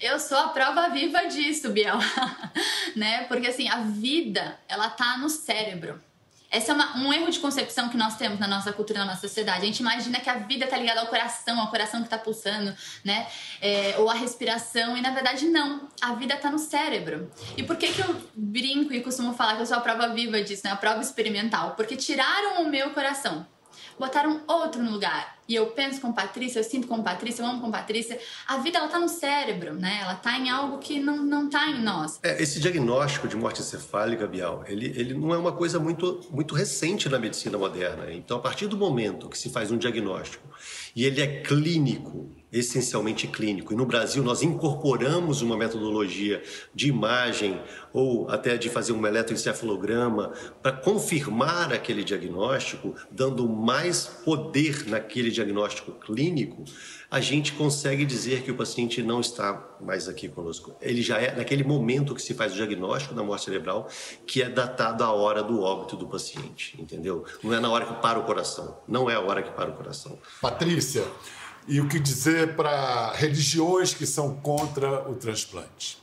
Eu 0.00 0.18
sou 0.18 0.38
a 0.38 0.48
prova 0.48 0.88
viva 0.88 1.24
disso, 1.24 1.70
Biel. 1.70 1.98
né? 2.96 3.24
Porque 3.24 3.48
assim, 3.48 3.68
a 3.68 3.82
vida, 3.82 4.58
ela 4.68 4.88
tá 4.88 5.18
no 5.18 5.28
cérebro. 5.28 6.00
Esse 6.50 6.70
é 6.70 6.74
uma, 6.74 6.96
um 6.96 7.12
erro 7.12 7.30
de 7.30 7.38
concepção 7.38 7.88
que 7.88 7.96
nós 7.96 8.16
temos 8.16 8.40
na 8.40 8.48
nossa 8.48 8.72
cultura, 8.72 9.00
na 9.00 9.04
nossa 9.06 9.20
sociedade. 9.20 9.62
A 9.62 9.66
gente 9.66 9.80
imagina 9.80 10.18
que 10.18 10.28
a 10.28 10.34
vida 10.34 10.64
está 10.64 10.76
ligada 10.76 11.00
ao 11.00 11.06
coração, 11.06 11.60
ao 11.60 11.68
coração 11.68 12.00
que 12.00 12.06
está 12.06 12.18
pulsando, 12.18 12.74
né? 13.04 13.26
É, 13.60 13.94
ou 13.98 14.10
à 14.10 14.14
respiração, 14.14 14.96
e 14.96 15.00
na 15.00 15.10
verdade 15.10 15.46
não. 15.46 15.88
A 16.00 16.14
vida 16.14 16.34
está 16.34 16.50
no 16.50 16.58
cérebro. 16.58 17.30
E 17.56 17.62
por 17.62 17.76
que, 17.76 17.92
que 17.92 18.00
eu 18.00 18.30
brinco 18.34 18.92
e 18.92 19.00
costumo 19.00 19.32
falar 19.32 19.56
que 19.56 19.62
eu 19.62 19.66
sou 19.66 19.76
a 19.76 19.80
prova 19.80 20.08
viva 20.08 20.42
disso, 20.42 20.62
né? 20.64 20.72
A 20.72 20.76
prova 20.76 21.00
experimental? 21.00 21.74
Porque 21.76 21.96
tiraram 21.96 22.62
o 22.62 22.68
meu 22.68 22.90
coração 22.90 23.46
botaram 24.00 24.40
outro 24.48 24.82
no 24.82 24.90
lugar. 24.90 25.36
E 25.50 25.54
eu 25.56 25.66
penso 25.66 26.00
com 26.00 26.12
Patrícia, 26.12 26.60
eu 26.60 26.62
sinto 26.62 26.86
com 26.86 27.02
Patrícia, 27.02 27.42
eu 27.42 27.46
amo 27.46 27.60
com 27.60 27.72
Patrícia. 27.72 28.16
A 28.46 28.58
vida, 28.58 28.78
ela 28.78 28.86
tá 28.86 29.00
no 29.00 29.08
cérebro, 29.08 29.74
né? 29.74 29.98
Ela 30.00 30.14
tá 30.14 30.38
em 30.38 30.48
algo 30.48 30.78
que 30.78 31.00
não, 31.00 31.24
não 31.24 31.50
tá 31.50 31.66
em 31.66 31.82
nós. 31.82 32.20
É, 32.22 32.40
esse 32.40 32.60
diagnóstico 32.60 33.26
de 33.26 33.34
morte 33.34 33.60
encefálica, 33.60 34.28
Bial, 34.28 34.62
ele, 34.68 34.86
ele 34.96 35.12
não 35.12 35.34
é 35.34 35.38
uma 35.38 35.50
coisa 35.50 35.80
muito, 35.80 36.20
muito 36.30 36.54
recente 36.54 37.08
na 37.08 37.18
medicina 37.18 37.58
moderna. 37.58 38.12
Então, 38.12 38.36
a 38.36 38.40
partir 38.40 38.68
do 38.68 38.76
momento 38.76 39.28
que 39.28 39.36
se 39.36 39.50
faz 39.50 39.72
um 39.72 39.76
diagnóstico 39.76 40.46
e 40.94 41.04
ele 41.04 41.20
é 41.20 41.40
clínico, 41.40 42.30
essencialmente 42.52 43.26
clínico. 43.26 43.72
E 43.72 43.76
no 43.76 43.86
Brasil 43.86 44.22
nós 44.22 44.42
incorporamos 44.42 45.40
uma 45.42 45.56
metodologia 45.56 46.42
de 46.74 46.88
imagem 46.88 47.60
ou 47.92 48.28
até 48.28 48.56
de 48.56 48.68
fazer 48.68 48.92
um 48.92 49.06
eletroencefalograma 49.06 50.32
para 50.62 50.72
confirmar 50.72 51.72
aquele 51.72 52.02
diagnóstico, 52.02 52.94
dando 53.10 53.48
mais 53.48 54.06
poder 54.06 54.86
naquele 54.88 55.30
diagnóstico 55.30 55.39
clínico, 56.00 56.64
a 57.10 57.20
gente 57.20 57.52
consegue 57.52 58.04
dizer 58.04 58.42
que 58.42 58.50
o 58.50 58.56
paciente 58.56 59.02
não 59.02 59.20
está 59.20 59.76
mais 59.80 60.08
aqui 60.08 60.28
conosco. 60.28 60.76
Ele 60.80 61.02
já 61.02 61.18
é 61.18 61.34
naquele 61.34 61.64
momento 61.64 62.14
que 62.14 62.22
se 62.22 62.34
faz 62.34 62.52
o 62.52 62.56
diagnóstico 62.56 63.14
da 63.14 63.22
morte 63.22 63.44
cerebral, 63.44 63.88
que 64.26 64.42
é 64.42 64.48
datado 64.48 65.02
a 65.02 65.12
hora 65.12 65.42
do 65.42 65.60
óbito 65.60 65.96
do 65.96 66.06
paciente, 66.06 66.80
entendeu? 66.80 67.24
Não 67.42 67.52
é 67.52 67.60
na 67.60 67.70
hora 67.70 67.86
que 67.86 67.94
para 67.94 68.18
o 68.18 68.24
coração, 68.24 68.78
não 68.86 69.10
é 69.10 69.14
a 69.14 69.20
hora 69.20 69.42
que 69.42 69.50
para 69.50 69.70
o 69.70 69.72
coração. 69.74 70.18
Patrícia, 70.40 71.04
e 71.66 71.80
o 71.80 71.88
que 71.88 71.98
dizer 71.98 72.56
para 72.56 73.12
religiões 73.12 73.94
que 73.94 74.06
são 74.06 74.36
contra 74.36 75.08
o 75.08 75.14
transplante? 75.14 75.98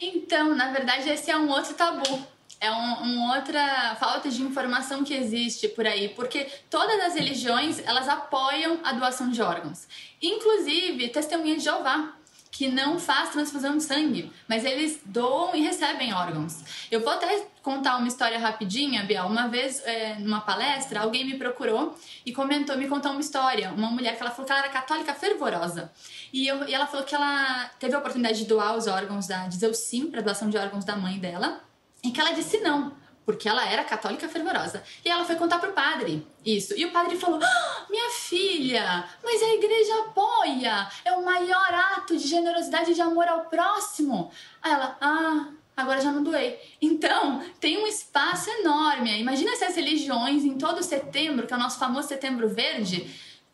Então, 0.00 0.54
na 0.54 0.72
verdade, 0.72 1.08
esse 1.08 1.30
é 1.30 1.36
um 1.36 1.48
outro 1.50 1.74
tabu. 1.74 2.33
É 2.64 2.70
uma 2.70 3.02
um 3.02 3.30
outra 3.36 3.94
falta 3.96 4.30
de 4.30 4.40
informação 4.40 5.04
que 5.04 5.12
existe 5.12 5.68
por 5.68 5.86
aí, 5.86 6.08
porque 6.08 6.48
todas 6.70 6.98
as 7.04 7.14
religiões 7.14 7.78
elas 7.84 8.08
apoiam 8.08 8.80
a 8.82 8.92
doação 8.92 9.28
de 9.28 9.42
órgãos, 9.42 9.86
inclusive 10.22 11.08
Testemunha 11.08 11.56
de 11.56 11.64
Jeová 11.64 12.14
que 12.50 12.68
não 12.68 13.00
faz 13.00 13.30
transfusão 13.30 13.76
de 13.76 13.82
sangue, 13.82 14.32
mas 14.48 14.64
eles 14.64 15.00
doam 15.04 15.56
e 15.56 15.60
recebem 15.60 16.14
órgãos. 16.14 16.62
Eu 16.88 17.00
vou 17.00 17.12
até 17.12 17.48
contar 17.60 17.96
uma 17.96 18.06
história 18.06 18.38
rapidinha, 18.38 19.02
Biel. 19.02 19.26
Uma 19.26 19.48
vez, 19.48 19.82
é, 19.84 20.14
numa 20.20 20.40
palestra, 20.40 21.00
alguém 21.00 21.24
me 21.24 21.36
procurou 21.36 21.98
e 22.24 22.32
comentou, 22.32 22.76
me 22.76 22.86
contou 22.86 23.10
uma 23.10 23.20
história. 23.20 23.72
Uma 23.72 23.90
mulher 23.90 24.14
que 24.14 24.22
ela 24.22 24.30
falou 24.30 24.46
que 24.46 24.52
ela 24.52 24.60
era 24.60 24.70
católica 24.70 25.12
fervorosa. 25.14 25.90
E, 26.32 26.46
eu, 26.46 26.68
e 26.68 26.72
ela 26.72 26.86
falou 26.86 27.04
que 27.04 27.14
ela 27.16 27.68
teve 27.80 27.92
a 27.92 27.98
oportunidade 27.98 28.38
de 28.38 28.44
doar 28.44 28.76
os 28.76 28.86
órgãos 28.86 29.26
da. 29.26 29.48
dizer 29.48 29.68
o 29.68 29.74
sim 29.74 30.08
para 30.08 30.20
doação 30.20 30.48
de 30.48 30.56
órgãos 30.56 30.84
da 30.84 30.94
mãe 30.94 31.18
dela. 31.18 31.60
E 32.04 32.10
que 32.10 32.20
ela 32.20 32.32
disse 32.32 32.60
não 32.60 32.92
porque 33.24 33.48
ela 33.48 33.66
era 33.66 33.84
católica 33.84 34.28
fervorosa. 34.28 34.82
E 35.04 35.08
ela 35.08 35.24
foi 35.24 35.36
contar 35.36 35.58
pro 35.58 35.72
padre 35.72 36.26
isso. 36.44 36.74
E 36.76 36.84
o 36.84 36.92
padre 36.92 37.16
falou: 37.16 37.40
ah, 37.42 37.86
Minha 37.88 38.10
filha, 38.10 39.04
mas 39.22 39.42
a 39.42 39.54
igreja 39.54 40.00
apoia, 40.00 40.88
é 41.04 41.12
o 41.12 41.24
maior 41.24 41.74
ato 41.94 42.16
de 42.16 42.26
generosidade 42.26 42.90
e 42.90 42.94
de 42.94 43.00
amor 43.00 43.26
ao 43.26 43.46
próximo. 43.46 44.30
Aí 44.62 44.72
ela: 44.72 44.96
Ah, 45.00 45.48
agora 45.76 46.00
já 46.00 46.12
não 46.12 46.22
doei. 46.22 46.58
Então, 46.80 47.42
tem 47.58 47.82
um 47.82 47.86
espaço 47.86 48.50
enorme. 48.50 49.18
Imagina 49.18 49.56
se 49.56 49.64
as 49.64 49.74
religiões, 49.74 50.44
em 50.44 50.58
todo 50.58 50.82
setembro, 50.82 51.46
que 51.46 51.54
é 51.54 51.56
o 51.56 51.60
nosso 51.60 51.78
famoso 51.78 52.08
setembro 52.08 52.48
verde, 52.48 53.10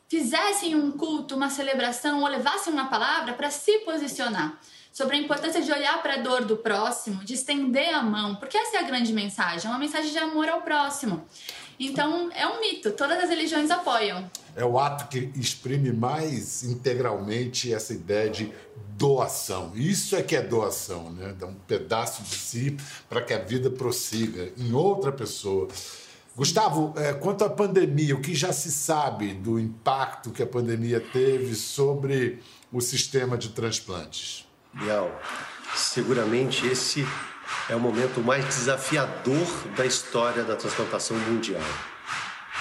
fizessem 0.09 0.75
um 0.75 0.91
culto, 0.91 1.37
uma 1.37 1.49
celebração 1.49 2.23
ou 2.23 2.27
levassem 2.27 2.73
uma 2.73 2.87
palavra 2.87 3.35
para 3.35 3.51
se 3.51 3.79
posicionar 3.81 4.59
sobre 4.93 5.17
a 5.17 5.19
importância 5.19 5.61
de 5.61 5.71
olhar 5.71 6.03
para 6.03 6.15
a 6.15 6.19
dor 6.19 6.45
do 6.45 6.57
próximo, 6.57 7.25
de 7.25 7.35
estender 7.35 7.95
a 7.95 8.03
mão, 8.03 8.37
porque 8.37 8.57
essa 8.57 8.77
é 8.77 8.81
a 8.81 8.83
grande 8.83 9.13
mensagem, 9.13 9.67
é 9.67 9.71
uma 9.71 9.79
mensagem 9.79 10.11
de 10.11 10.19
amor 10.19 10.49
ao 10.49 10.63
próximo. 10.63 11.25
Então, 11.79 12.31
é 12.35 12.47
um 12.47 12.61
mito, 12.61 12.91
todas 12.91 13.23
as 13.25 13.31
religiões 13.31 13.71
apoiam. 13.71 14.31
É 14.55 14.65
o 14.65 14.79
ato 14.79 15.09
que 15.09 15.31
exprime 15.35 15.93
mais 15.93 16.63
integralmente 16.63 17.73
essa 17.73 17.95
ideia 17.95 18.29
de 18.29 18.53
doação. 18.99 19.73
Isso 19.75 20.15
é 20.15 20.23
que 20.23 20.37
é 20.37 20.43
doação, 20.43 21.11
né? 21.11 21.35
Dar 21.39 21.47
um 21.47 21.55
pedaço 21.55 22.23
de 22.23 22.35
si 22.35 22.77
para 23.09 23.23
que 23.23 23.33
a 23.33 23.39
vida 23.39 23.71
prossiga 23.71 24.53
em 24.59 24.75
outra 24.75 25.11
pessoa. 25.11 25.69
Gustavo, 26.37 26.93
é, 26.97 27.15
quanto 27.15 27.45
à 27.45 27.49
pandemia, 27.49 28.15
o 28.15 28.21
que 28.21 28.35
já 28.35 28.53
se 28.53 28.71
sabe 28.71 29.33
do 29.33 29.59
impacto 29.59 30.31
que 30.31 30.43
a 30.43 30.47
pandemia 30.47 31.01
teve 31.01 31.55
sobre 31.55 32.41
o 32.71 32.81
sistema 32.83 33.39
de 33.39 33.49
transplantes? 33.51 34.47
Bial, 34.73 35.11
seguramente 35.75 36.67
esse 36.67 37.07
é 37.69 37.75
o 37.75 37.81
momento 37.81 38.21
mais 38.21 38.45
desafiador 38.45 39.47
da 39.77 39.85
história 39.85 40.45
da 40.45 40.55
transplantação 40.55 41.17
mundial. 41.19 41.63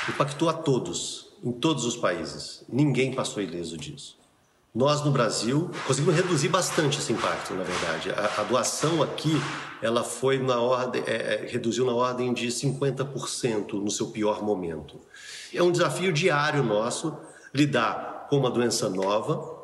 Impactou 0.08 0.50
a 0.50 0.54
todos, 0.54 1.28
em 1.44 1.52
todos 1.52 1.86
os 1.86 1.96
países. 1.96 2.64
Ninguém 2.68 3.14
passou 3.14 3.44
ileso 3.44 3.78
disso. 3.78 4.18
Nós 4.74 5.04
no 5.04 5.12
Brasil 5.12 5.70
conseguimos 5.86 6.16
reduzir 6.16 6.48
bastante 6.48 7.00
esse 7.00 7.12
impacto, 7.12 7.54
na 7.54 7.64
verdade. 7.64 8.12
A, 8.12 8.42
a 8.42 8.44
doação 8.44 9.02
aqui, 9.02 9.32
ela 9.82 10.04
foi 10.04 10.38
na 10.38 10.60
ordem, 10.60 11.04
é, 11.06 11.46
é 11.46 11.48
reduziu 11.48 11.86
na 11.86 11.94
ordem 11.94 12.34
de 12.34 12.48
50% 12.48 13.74
no 13.74 13.90
seu 13.90 14.08
pior 14.08 14.44
momento. 14.44 15.00
É 15.54 15.62
um 15.62 15.72
desafio 15.72 16.14
diário 16.14 16.64
nosso 16.64 17.16
lidar 17.54 18.28
com 18.30 18.38
uma 18.38 18.52
doença 18.52 18.90
nova, 18.90 19.59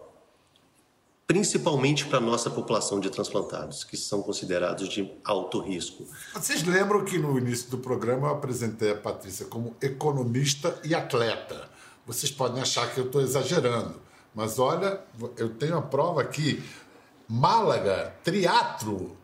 principalmente 1.28 2.06
para 2.06 2.20
a 2.20 2.22
nossa 2.22 2.50
população 2.50 3.00
de 3.00 3.10
transplantados, 3.10 3.84
que 3.84 3.98
são 3.98 4.22
considerados 4.22 4.88
de 4.90 5.12
alto 5.24 5.60
risco. 5.60 6.08
Vocês 6.34 6.64
lembram 6.64 7.04
que 7.04 7.18
no 7.18 7.38
início 7.38 7.70
do 7.72 7.80
programa 7.80 8.28
eu 8.28 8.34
apresentei 8.34 8.92
a 8.92 8.96
Patrícia 8.96 9.46
como 9.46 9.76
economista 9.82 10.80
e 10.84 10.94
atleta. 10.94 11.70
Vocês 12.06 12.32
podem 12.32 12.62
achar 12.62 12.94
que 12.94 13.00
eu 13.00 13.06
estou 13.06 13.22
exagerando, 13.22 14.00
mas 14.34 14.60
olha, 14.60 15.02
eu 15.38 15.50
tenho 15.50 15.78
a 15.78 15.82
prova 15.82 16.22
aqui. 16.22 16.64
Málaga, 17.28 18.14
triatlo. 18.24 19.18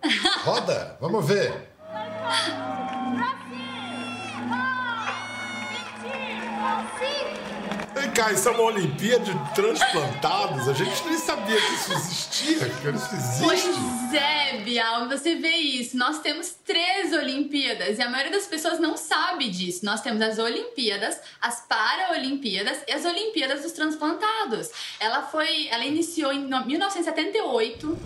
Roda, 0.44 0.98
vamos 1.00 1.24
ver. 1.24 1.70
Cá, 8.12 8.32
isso 8.32 8.47
é 8.47 8.52
uma 8.52 8.63
Olimpíada 8.63 9.24
de 9.24 9.56
transplantados. 9.56 10.67
A 10.67 10.74
gente 10.74 11.04
nem 11.06 11.17
sabia 11.17 11.60
que 11.60 11.74
isso 11.74 11.93
existia, 11.93 12.69
que 12.69 12.89
isso 12.89 13.15
existe. 13.15 13.43
Pois 13.43 14.13
é, 14.13 14.58
Bial, 14.58 15.08
você 15.08 15.36
vê 15.36 15.56
isso. 15.56 15.97
Nós 15.97 16.19
temos 16.19 16.54
três 16.65 17.13
Olimpíadas 17.13 17.97
e 17.97 18.02
a 18.02 18.10
maioria 18.10 18.32
das 18.32 18.45
pessoas 18.45 18.80
não 18.80 18.97
sabe 18.97 19.50
disso. 19.50 19.86
Nós 19.86 20.02
temos 20.02 20.21
as 20.21 20.38
Olimpíadas, 20.38 21.19
as 21.41 21.62
Paralimpíadas 21.67 22.80
e 22.88 22.91
as 22.91 23.06
Olimpíadas 23.06 23.62
dos 23.62 23.71
Transplantados. 23.71 24.69
Ela 25.00 25.24
foi, 25.24 25.67
ela 25.69 25.86
iniciou 25.86 26.32
em 26.32 26.45
1978, 26.47 27.97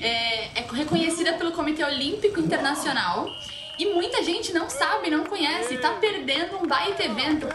é, 0.00 0.60
é 0.60 0.66
reconhecida 0.72 1.32
pelo 1.34 1.52
Comitê 1.52 1.84
Olímpico 1.84 2.40
Internacional. 2.40 3.28
E 3.78 3.86
muita 3.86 4.24
gente 4.24 4.52
não 4.52 4.68
sabe, 4.68 5.08
não 5.08 5.24
conhece, 5.24 5.78
tá 5.78 5.92
perdendo 5.92 6.56
um 6.56 6.66
baita 6.66 7.04
evento. 7.04 7.46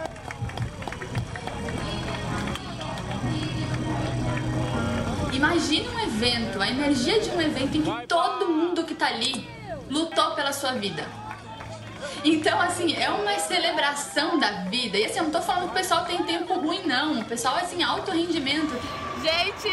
Imagine 5.44 5.90
um 5.90 6.00
evento, 6.00 6.62
a 6.62 6.70
energia 6.70 7.20
de 7.20 7.30
um 7.32 7.42
evento 7.42 7.76
em 7.76 7.82
que 7.82 8.08
todo 8.08 8.48
mundo 8.48 8.86
que 8.86 8.96
tá 8.96 9.08
ali 9.08 9.46
lutou 9.90 10.32
pela 10.36 10.54
sua 10.54 10.72
vida. 10.72 11.06
Então, 12.24 12.62
assim, 12.62 12.96
é 12.96 13.10
uma 13.10 13.38
celebração 13.38 14.40
da 14.40 14.64
vida. 14.70 14.98
E 14.98 15.04
assim, 15.04 15.18
eu 15.18 15.26
não 15.26 15.32
tô 15.32 15.42
falando 15.42 15.66
que 15.66 15.72
o 15.72 15.74
pessoal 15.74 16.06
tem 16.06 16.24
tempo 16.24 16.54
ruim, 16.54 16.84
não. 16.86 17.20
O 17.20 17.26
pessoal, 17.26 17.58
assim, 17.58 17.84
alto 17.84 18.10
rendimento. 18.12 18.72
Gente, 19.22 19.70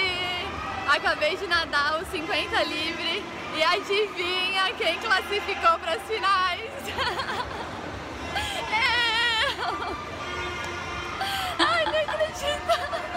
acabei 0.89 1.37
de 1.37 1.47
nadar 1.47 2.03
os 2.03 2.09
50 2.09 2.65
livre 2.65 3.23
e 3.57 3.63
adivinha 3.63 4.75
quem 4.77 4.99
classificou 4.99 5.79
para 5.79 5.93
as 5.93 6.03
finais? 6.03 6.71
é. 8.75 8.91
Ai, 11.61 11.85
não 11.85 12.01
acredito! 12.13 13.11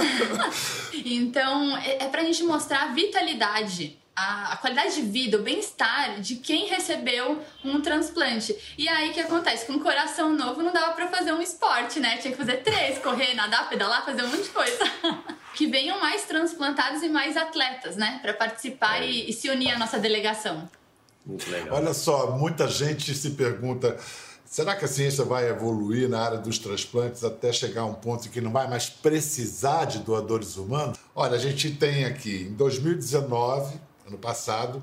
então, 1.04 1.76
é, 1.78 2.04
é 2.04 2.08
pra 2.08 2.24
gente 2.24 2.42
mostrar 2.44 2.82
a 2.84 2.86
vitalidade 2.88 3.98
a, 4.14 4.52
a, 4.52 4.56
qualidade 4.56 4.94
de 4.96 5.02
vida, 5.02 5.38
o 5.38 5.42
bem-estar 5.42 6.20
de 6.20 6.36
quem 6.36 6.66
recebeu 6.66 7.42
um 7.64 7.80
transplante. 7.80 8.54
E 8.76 8.88
aí 8.88 9.10
o 9.10 9.12
que 9.12 9.20
acontece? 9.20 9.66
Com 9.66 9.74
um 9.74 9.78
coração 9.80 10.32
novo 10.32 10.62
não 10.62 10.72
dava 10.72 10.92
para 10.92 11.08
fazer 11.08 11.32
um 11.32 11.40
esporte, 11.40 11.98
né? 11.98 12.18
Tinha 12.18 12.32
que 12.32 12.38
fazer 12.38 12.58
três, 12.58 12.98
correr, 12.98 13.34
nadar, 13.34 13.68
pedalar, 13.68 14.04
fazer 14.04 14.22
um 14.22 14.28
monte 14.28 14.42
de 14.42 14.50
coisa. 14.50 14.84
que 15.54 15.66
venham 15.66 15.98
mais 16.00 16.24
transplantados 16.24 17.02
e 17.02 17.08
mais 17.08 17.36
atletas, 17.36 17.96
né? 17.96 18.18
Para 18.22 18.34
participar 18.34 19.02
é. 19.02 19.06
e, 19.06 19.30
e 19.30 19.32
se 19.32 19.48
unir 19.48 19.70
à 19.70 19.78
nossa 19.78 19.98
delegação. 19.98 20.68
Muito 21.24 21.50
legal. 21.50 21.76
Olha 21.76 21.94
só, 21.94 22.32
muita 22.32 22.68
gente 22.68 23.14
se 23.14 23.30
pergunta 23.30 23.98
Será 24.52 24.76
que 24.76 24.84
a 24.84 24.88
ciência 24.88 25.24
vai 25.24 25.48
evoluir 25.48 26.10
na 26.10 26.20
área 26.20 26.36
dos 26.36 26.58
transplantes 26.58 27.24
até 27.24 27.50
chegar 27.50 27.80
a 27.80 27.86
um 27.86 27.94
ponto 27.94 28.28
em 28.28 28.30
que 28.30 28.38
não 28.38 28.52
vai 28.52 28.68
mais 28.68 28.86
precisar 28.86 29.86
de 29.86 30.00
doadores 30.00 30.58
humanos? 30.58 30.98
Olha, 31.14 31.36
a 31.36 31.38
gente 31.38 31.70
tem 31.70 32.04
aqui, 32.04 32.48
em 32.50 32.52
2019, 32.52 33.80
ano 34.06 34.18
passado, 34.18 34.82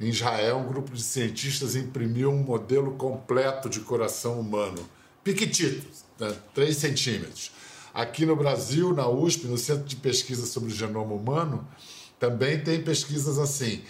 em 0.00 0.08
Israel, 0.08 0.56
um 0.56 0.66
grupo 0.66 0.92
de 0.92 1.00
cientistas 1.00 1.76
imprimiu 1.76 2.32
um 2.32 2.42
modelo 2.42 2.96
completo 2.96 3.68
de 3.68 3.78
coração 3.78 4.40
humano, 4.40 4.84
piquitito, 5.22 5.86
né, 6.18 6.34
3 6.52 6.76
centímetros. 6.76 7.52
Aqui 7.94 8.26
no 8.26 8.34
Brasil, 8.34 8.92
na 8.92 9.08
USP, 9.08 9.46
no 9.46 9.56
Centro 9.56 9.84
de 9.84 9.94
Pesquisa 9.94 10.44
sobre 10.44 10.72
o 10.72 10.74
Genoma 10.74 11.14
Humano, 11.14 11.64
também 12.18 12.58
tem 12.58 12.82
pesquisas 12.82 13.38
assim. 13.38 13.80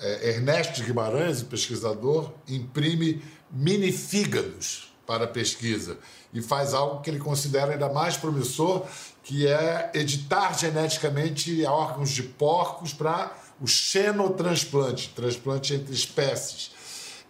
É, 0.00 0.30
Ernesto 0.30 0.82
Guimarães, 0.82 1.42
o 1.42 1.46
pesquisador, 1.46 2.32
imprime 2.48 3.22
mini 3.50 3.92
fígados 3.92 4.92
para 5.06 5.26
pesquisa 5.26 5.98
e 6.32 6.42
faz 6.42 6.74
algo 6.74 7.00
que 7.00 7.10
ele 7.10 7.18
considera 7.18 7.72
ainda 7.72 7.88
mais 7.88 8.16
promissor, 8.16 8.86
que 9.22 9.46
é 9.46 9.90
editar 9.94 10.52
geneticamente 10.58 11.64
órgãos 11.64 12.10
de 12.10 12.22
porcos 12.22 12.92
para 12.92 13.32
o 13.60 13.66
xenotransplante, 13.66 15.10
transplante 15.14 15.74
entre 15.74 15.94
espécies. 15.94 16.72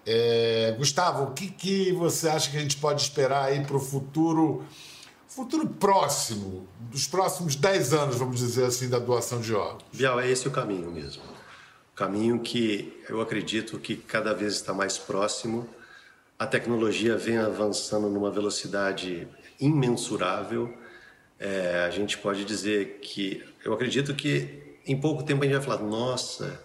É, 0.06 0.74
Gustavo, 0.78 1.24
o 1.24 1.30
que, 1.32 1.48
que 1.48 1.92
você 1.92 2.28
acha 2.28 2.50
que 2.50 2.56
a 2.56 2.60
gente 2.60 2.76
pode 2.76 3.02
esperar 3.02 3.44
aí 3.44 3.64
para 3.64 3.76
o 3.76 3.80
futuro, 3.80 4.64
futuro 5.28 5.66
próximo, 5.68 6.66
dos 6.90 7.06
próximos 7.06 7.54
10 7.56 7.92
anos, 7.92 8.16
vamos 8.16 8.38
dizer 8.38 8.64
assim, 8.64 8.88
da 8.88 8.98
doação 8.98 9.40
de 9.40 9.54
órgãos? 9.54 9.84
Bial, 9.92 10.20
é 10.20 10.30
esse 10.30 10.46
o 10.48 10.50
caminho 10.50 10.90
mesmo. 10.90 11.22
Caminho 11.94 12.40
que 12.40 13.00
eu 13.08 13.20
acredito 13.20 13.78
que 13.78 13.96
cada 13.96 14.32
vez 14.34 14.54
está 14.54 14.74
mais 14.74 14.98
próximo 14.98 15.68
a 16.38 16.46
tecnologia 16.46 17.16
vem 17.16 17.38
avançando 17.38 18.08
numa 18.08 18.30
velocidade 18.30 19.28
imensurável. 19.60 20.76
É, 21.38 21.84
a 21.86 21.90
gente 21.90 22.18
pode 22.18 22.44
dizer 22.44 22.98
que 23.00 23.42
eu 23.64 23.72
acredito 23.72 24.14
que 24.14 24.78
em 24.86 25.00
pouco 25.00 25.22
tempo 25.22 25.42
a 25.42 25.46
gente 25.46 25.56
vai 25.56 25.64
falar: 25.64 25.82
nossa, 25.82 26.60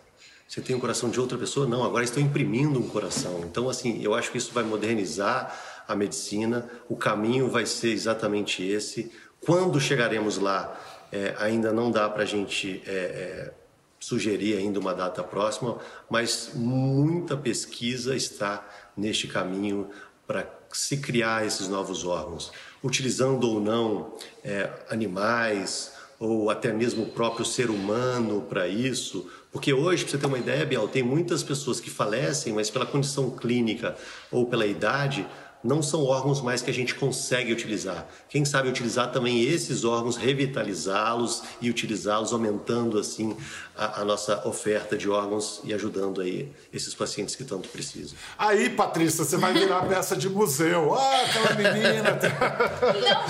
você 0.48 0.60
tem 0.60 0.76
um 0.76 0.80
coração 0.80 1.10
de 1.10 1.20
outra 1.20 1.38
pessoa? 1.38 1.68
Não, 1.68 1.84
agora 1.84 2.04
estou 2.04 2.22
imprimindo 2.22 2.80
um 2.80 2.89
coração. 2.89 3.42
Então, 3.44 3.70
assim, 3.70 4.02
eu 4.04 4.15
acho 4.15 4.32
que 4.32 4.38
isso 4.38 4.52
vai 4.54 4.63
modernizar 4.63 5.56
a 5.88 5.96
medicina. 5.96 6.68
O 6.89 6.96
caminho 6.96 7.48
vai 7.48 7.65
ser 7.65 7.92
exatamente 7.92 8.63
esse. 8.63 9.12
Quando 9.39 9.80
chegaremos 9.80 10.39
lá, 10.39 10.78
é, 11.12 11.36
ainda 11.38 11.72
não 11.72 11.92
dá 11.92 12.10
para 12.10 12.24
a 12.24 12.26
gente 12.26 12.82
é, 12.88 12.92
é, 12.92 13.54
sugerir 13.99 14.57
ainda 14.57 14.79
uma 14.79 14.93
data 14.93 15.23
próxima, 15.23 15.77
mas 16.09 16.51
muita 16.55 17.35
pesquisa 17.35 18.15
está 18.15 18.67
neste 18.95 19.27
caminho 19.27 19.89
para 20.25 20.47
se 20.71 20.97
criar 20.97 21.45
esses 21.45 21.67
novos 21.67 22.05
órgãos, 22.05 22.51
utilizando 22.83 23.49
ou 23.49 23.59
não 23.59 24.13
é, 24.43 24.69
animais 24.89 25.93
ou 26.19 26.49
até 26.49 26.71
mesmo 26.73 27.03
o 27.03 27.09
próprio 27.09 27.45
ser 27.45 27.69
humano 27.69 28.41
para 28.41 28.67
isso. 28.67 29.29
Porque 29.51 29.73
hoje, 29.73 30.03
para 30.03 30.12
você 30.12 30.17
ter 30.17 30.27
uma 30.27 30.38
ideia, 30.38 30.65
Biel, 30.65 30.88
tem 30.88 31.01
muitas 31.01 31.41
pessoas 31.41 31.79
que 31.79 31.89
falecem, 31.89 32.53
mas 32.53 32.69
pela 32.69 32.85
condição 32.85 33.31
clínica 33.31 33.95
ou 34.29 34.45
pela 34.45 34.67
idade, 34.67 35.25
não 35.63 35.82
são 35.82 36.06
órgãos 36.06 36.41
mais 36.41 36.62
que 36.62 36.69
a 36.69 36.74
gente 36.74 36.95
consegue 36.95 37.52
utilizar. 37.52 38.08
Quem 38.30 38.45
sabe 38.45 38.69
utilizar 38.69 39.12
também 39.12 39.43
esses 39.43 39.84
órgãos, 39.84 40.15
revitalizá-los 40.15 41.43
e 41.62 41.69
utilizá-los, 41.69 42.32
aumentando 42.32 42.98
assim 42.98 43.36
a, 43.80 44.02
a, 44.02 44.06
nossa 44.06 44.45
oferta 44.48 44.98
de 44.98 45.10
órgãos 45.10 45.62
e 45.63 45.74
ajudando 45.74 46.22
aí 46.22 46.52
esses 46.72 46.93
pacientes 46.93 47.36
que 47.36 47.45
tanto 47.45 47.69
precisam. 47.69 48.17
Aí, 48.38 48.69
Patrícia, 48.69 49.24
você 49.24 49.38
vai 49.38 49.54
virar 49.54 49.84
peça 49.88 50.15
de 50.15 50.30
museu. 50.30 50.93
Ah, 50.93 51.22
aquela 51.22 51.56
menina. 51.56 52.19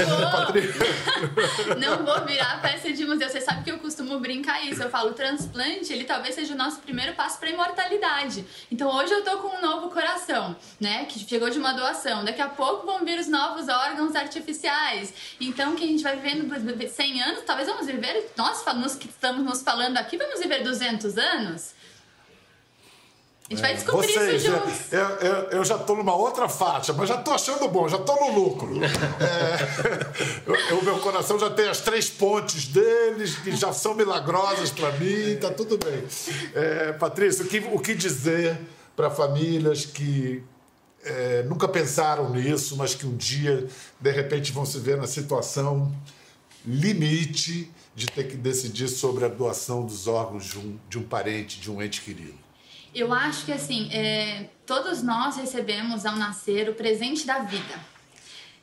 Não 0.08 0.32
vou. 0.32 1.78
Não 1.78 2.06
vou 2.06 2.26
virar 2.26 2.62
peça 2.62 2.92
de 2.92 3.06
museu. 3.06 3.30
Você 3.30 3.42
sabe 3.42 3.64
que 3.64 3.72
eu 3.72 3.78
costumo 3.78 4.20
brincar 4.20 4.66
isso. 4.66 4.82
Eu 4.82 4.90
falo, 4.90 5.12
o 5.12 5.14
transplante, 5.14 5.94
ele 5.94 6.04
talvez 6.04 6.34
seja 6.34 6.54
o 6.54 6.58
nosso 6.58 6.80
primeiro 6.80 7.14
passo 7.14 7.40
para 7.40 7.50
a 7.50 7.52
imortalidade. 7.52 8.46
Então, 8.72 8.90
hoje 8.96 9.14
eu 9.14 9.24
tô 9.24 9.38
com 9.38 9.56
um 9.56 9.62
novo 9.62 9.90
coração, 9.90 10.56
né, 10.80 11.06
que 11.06 11.20
chegou 11.20 11.50
de 11.50 11.60
uma 11.60 11.74
doação. 11.74 12.19
Daqui 12.24 12.42
a 12.42 12.50
pouco 12.50 12.86
vão 12.86 13.04
vir 13.06 13.20
os 13.20 13.28
novos 13.28 13.68
órgãos 13.68 14.16
artificiais. 14.16 15.14
Então, 15.40 15.76
que 15.76 15.84
a 15.84 15.88
gente 15.88 16.04
vai 16.04 16.16
vivendo 16.16 16.90
100 16.90 17.22
anos, 17.22 17.44
talvez 17.46 17.68
vamos 17.68 17.86
viver, 17.86 18.32
nós 18.38 18.64
nos 18.76 18.96
que 18.96 19.08
estamos 19.08 19.44
nos 19.44 19.62
falando 19.62 19.98
aqui, 19.98 20.18
vamos 20.18 20.40
viver 20.40 20.64
200 20.64 21.18
anos. 21.18 21.74
A 23.50 23.56
gente 23.56 23.60
é, 23.60 23.68
vai 23.68 23.74
descobrir 23.74 24.14
vocês, 24.14 24.44
isso 24.44 24.52
juntos. 24.52 24.94
Eu, 24.94 25.00
eu, 25.00 25.36
eu 25.50 25.66
já 25.66 25.76
estou 25.76 25.96
numa 25.96 26.16
outra 26.16 26.48
faixa, 26.48 26.94
mas 26.94 27.10
já 27.10 27.16
estou 27.16 27.34
achando 27.34 27.68
bom, 27.68 27.90
já 27.90 27.98
estou 27.98 28.16
no 28.16 28.32
lucro. 28.32 28.70
É, 29.20 30.74
o 30.74 30.84
meu 30.84 31.00
coração 31.00 31.38
já 31.40 31.50
tem 31.50 31.68
as 31.68 31.82
três 31.82 32.10
pontes 32.10 32.68
deles, 32.68 33.36
que 33.38 33.56
já 33.56 33.74
são 33.74 33.94
milagrosas 33.94 34.70
para 34.72 34.92
mim, 34.94 35.36
tá 35.38 35.50
tudo 35.50 35.78
bem. 35.78 36.04
É, 36.54 36.94
Patrícia, 36.94 37.44
o 37.44 37.48
que, 37.48 37.58
o 37.60 37.80
que 37.80 37.96
dizer 37.96 38.58
para 38.96 39.10
famílias 39.10 39.86
que 39.86 40.44
é, 41.04 41.44
nunca 41.44 41.68
pensaram 41.68 42.30
nisso, 42.32 42.76
mas 42.78 42.96
que 42.96 43.06
um 43.06 43.16
dia, 43.16 43.68
de 44.00 44.12
repente, 44.12 44.52
vão 44.52 44.66
se 44.66 44.80
ver 44.80 44.98
na 44.98 45.08
situação 45.08 45.94
limite 46.66 47.72
de 47.96 48.06
ter 48.06 48.28
que 48.28 48.36
decidir 48.36 48.88
sobre 48.88 49.26
a 49.26 49.28
doação 49.28 49.86
dos 49.86 50.08
órgãos 50.08 50.46
de 50.46 50.58
um, 50.58 50.80
de 50.90 50.98
um 51.00 51.04
parente, 51.04 51.60
de 51.60 51.72
um 51.72 51.82
ente 51.82 52.02
querido? 52.02 52.38
Eu 52.94 53.14
acho 53.14 53.46
que, 53.46 53.52
assim, 53.52 53.90
é, 53.94 54.50
todos 54.66 55.04
nós 55.04 55.38
recebemos 55.38 56.06
ao 56.06 56.16
nascer 56.16 56.70
o 56.70 56.74
presente 56.74 57.26
da 57.26 57.40
vida 57.40 57.99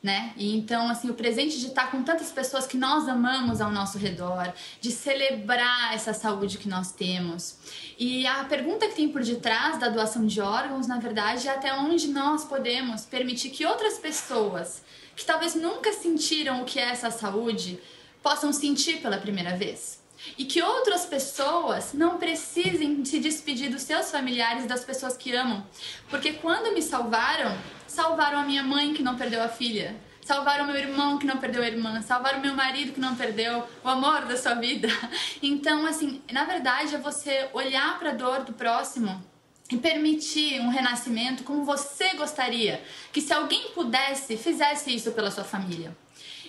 né? 0.07 0.31
E 0.37 0.55
então, 0.55 0.89
assim, 0.89 1.09
o 1.09 1.13
presente 1.13 1.59
de 1.59 1.67
estar 1.67 1.91
com 1.91 2.01
tantas 2.01 2.31
pessoas 2.31 2.65
que 2.65 2.77
nós 2.77 3.09
amamos 3.09 3.59
ao 3.59 3.69
nosso 3.69 3.97
redor, 3.97 4.53
de 4.79 4.89
celebrar 4.89 5.93
essa 5.93 6.13
saúde 6.13 6.57
que 6.57 6.69
nós 6.69 6.93
temos. 6.93 7.57
E 7.99 8.25
a 8.25 8.45
pergunta 8.45 8.87
que 8.87 8.95
tem 8.95 9.09
por 9.09 9.21
detrás 9.21 9.77
da 9.77 9.89
doação 9.89 10.25
de 10.25 10.39
órgãos, 10.39 10.87
na 10.87 10.97
verdade, 10.97 11.49
é 11.49 11.51
até 11.51 11.73
onde 11.73 12.07
nós 12.07 12.45
podemos 12.45 13.05
permitir 13.05 13.49
que 13.49 13.65
outras 13.65 13.97
pessoas 13.97 14.81
que 15.13 15.25
talvez 15.25 15.55
nunca 15.55 15.91
sentiram 15.91 16.61
o 16.61 16.65
que 16.65 16.79
é 16.79 16.83
essa 16.83 17.11
saúde 17.11 17.77
possam 18.23 18.53
sentir 18.53 19.01
pela 19.01 19.17
primeira 19.17 19.57
vez. 19.57 19.96
E 20.37 20.45
que 20.45 20.61
outras 20.61 21.05
pessoas 21.05 21.93
não 21.93 22.17
precisem 22.17 23.03
se 23.05 23.19
despedir 23.19 23.69
dos 23.69 23.83
seus 23.83 24.11
familiares, 24.11 24.65
das 24.65 24.83
pessoas 24.83 25.15
que 25.15 25.33
amam. 25.35 25.65
Porque 26.09 26.33
quando 26.33 26.73
me 26.73 26.81
salvaram, 26.81 27.57
salvaram 27.87 28.39
a 28.39 28.43
minha 28.43 28.63
mãe 28.63 28.93
que 28.93 29.03
não 29.03 29.15
perdeu 29.15 29.41
a 29.41 29.47
filha, 29.47 29.95
salvaram 30.27 30.65
meu 30.65 30.75
irmão 30.75 31.17
que 31.17 31.25
não 31.25 31.37
perdeu 31.37 31.63
a 31.63 31.67
irmã, 31.67 32.01
salvaram 32.01 32.41
meu 32.41 32.53
marido 32.53 32.91
que 32.91 32.99
não 32.99 33.15
perdeu 33.15 33.63
o 33.83 33.87
amor 33.87 34.25
da 34.25 34.35
sua 34.35 34.55
vida. 34.55 34.89
Então, 35.41 35.85
assim, 35.85 36.21
na 36.31 36.43
verdade 36.43 36.95
é 36.95 36.97
você 36.97 37.49
olhar 37.53 37.97
para 37.97 38.09
a 38.09 38.13
dor 38.13 38.43
do 38.43 38.53
próximo 38.53 39.23
e 39.71 39.77
permitir 39.77 40.59
um 40.61 40.69
renascimento 40.69 41.43
como 41.43 41.63
você 41.63 42.13
gostaria 42.15 42.81
que 43.11 43.21
se 43.21 43.31
alguém 43.33 43.71
pudesse, 43.73 44.35
fizesse 44.35 44.93
isso 44.93 45.11
pela 45.11 45.31
sua 45.31 45.43
família. 45.43 45.95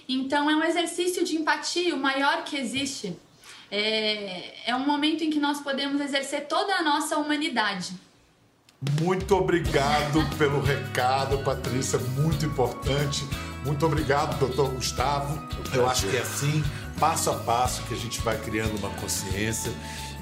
Então, 0.08 0.48
é 0.50 0.56
um 0.56 0.64
exercício 0.64 1.22
de 1.24 1.36
empatia, 1.36 1.94
o 1.94 1.98
maior 1.98 2.42
que 2.42 2.56
existe. 2.56 3.16
É, 3.70 4.70
é 4.70 4.76
um 4.76 4.86
momento 4.86 5.22
em 5.22 5.30
que 5.30 5.38
nós 5.38 5.60
podemos 5.60 6.00
exercer 6.00 6.46
toda 6.46 6.74
a 6.74 6.82
nossa 6.82 7.16
humanidade. 7.18 7.92
Muito 9.00 9.34
obrigado 9.34 10.24
pelo 10.38 10.60
recado, 10.60 11.38
Patrícia, 11.38 11.98
muito 11.98 12.46
importante. 12.46 13.26
Muito 13.64 13.84
obrigado, 13.84 14.38
doutor 14.38 14.70
Gustavo. 14.70 15.42
Eu 15.74 15.88
acho 15.88 16.06
que 16.06 16.16
é 16.16 16.20
assim, 16.20 16.64
passo 16.98 17.30
a 17.30 17.34
passo, 17.34 17.82
que 17.82 17.94
a 17.94 17.96
gente 17.96 18.20
vai 18.20 18.38
criando 18.40 18.78
uma 18.78 18.90
consciência 18.90 19.72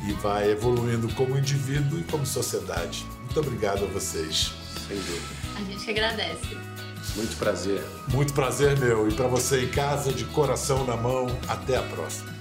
e 0.08 0.12
vai 0.14 0.50
evoluindo 0.50 1.12
como 1.14 1.38
indivíduo 1.38 2.00
e 2.00 2.04
como 2.04 2.24
sociedade. 2.26 3.06
Muito 3.20 3.38
obrigado 3.40 3.84
a 3.84 3.86
vocês. 3.88 4.52
Sem 4.88 4.96
dúvida. 4.96 5.26
A 5.56 5.60
gente 5.62 5.90
agradece. 5.90 6.56
Muito 7.14 7.36
prazer. 7.36 7.84
Muito 8.08 8.32
prazer, 8.32 8.78
meu. 8.78 9.08
E 9.08 9.14
para 9.14 9.26
você 9.26 9.64
em 9.64 9.68
casa, 9.68 10.12
de 10.12 10.24
coração 10.26 10.84
na 10.84 10.96
mão, 10.96 11.26
até 11.48 11.76
a 11.76 11.82
próxima. 11.82 12.35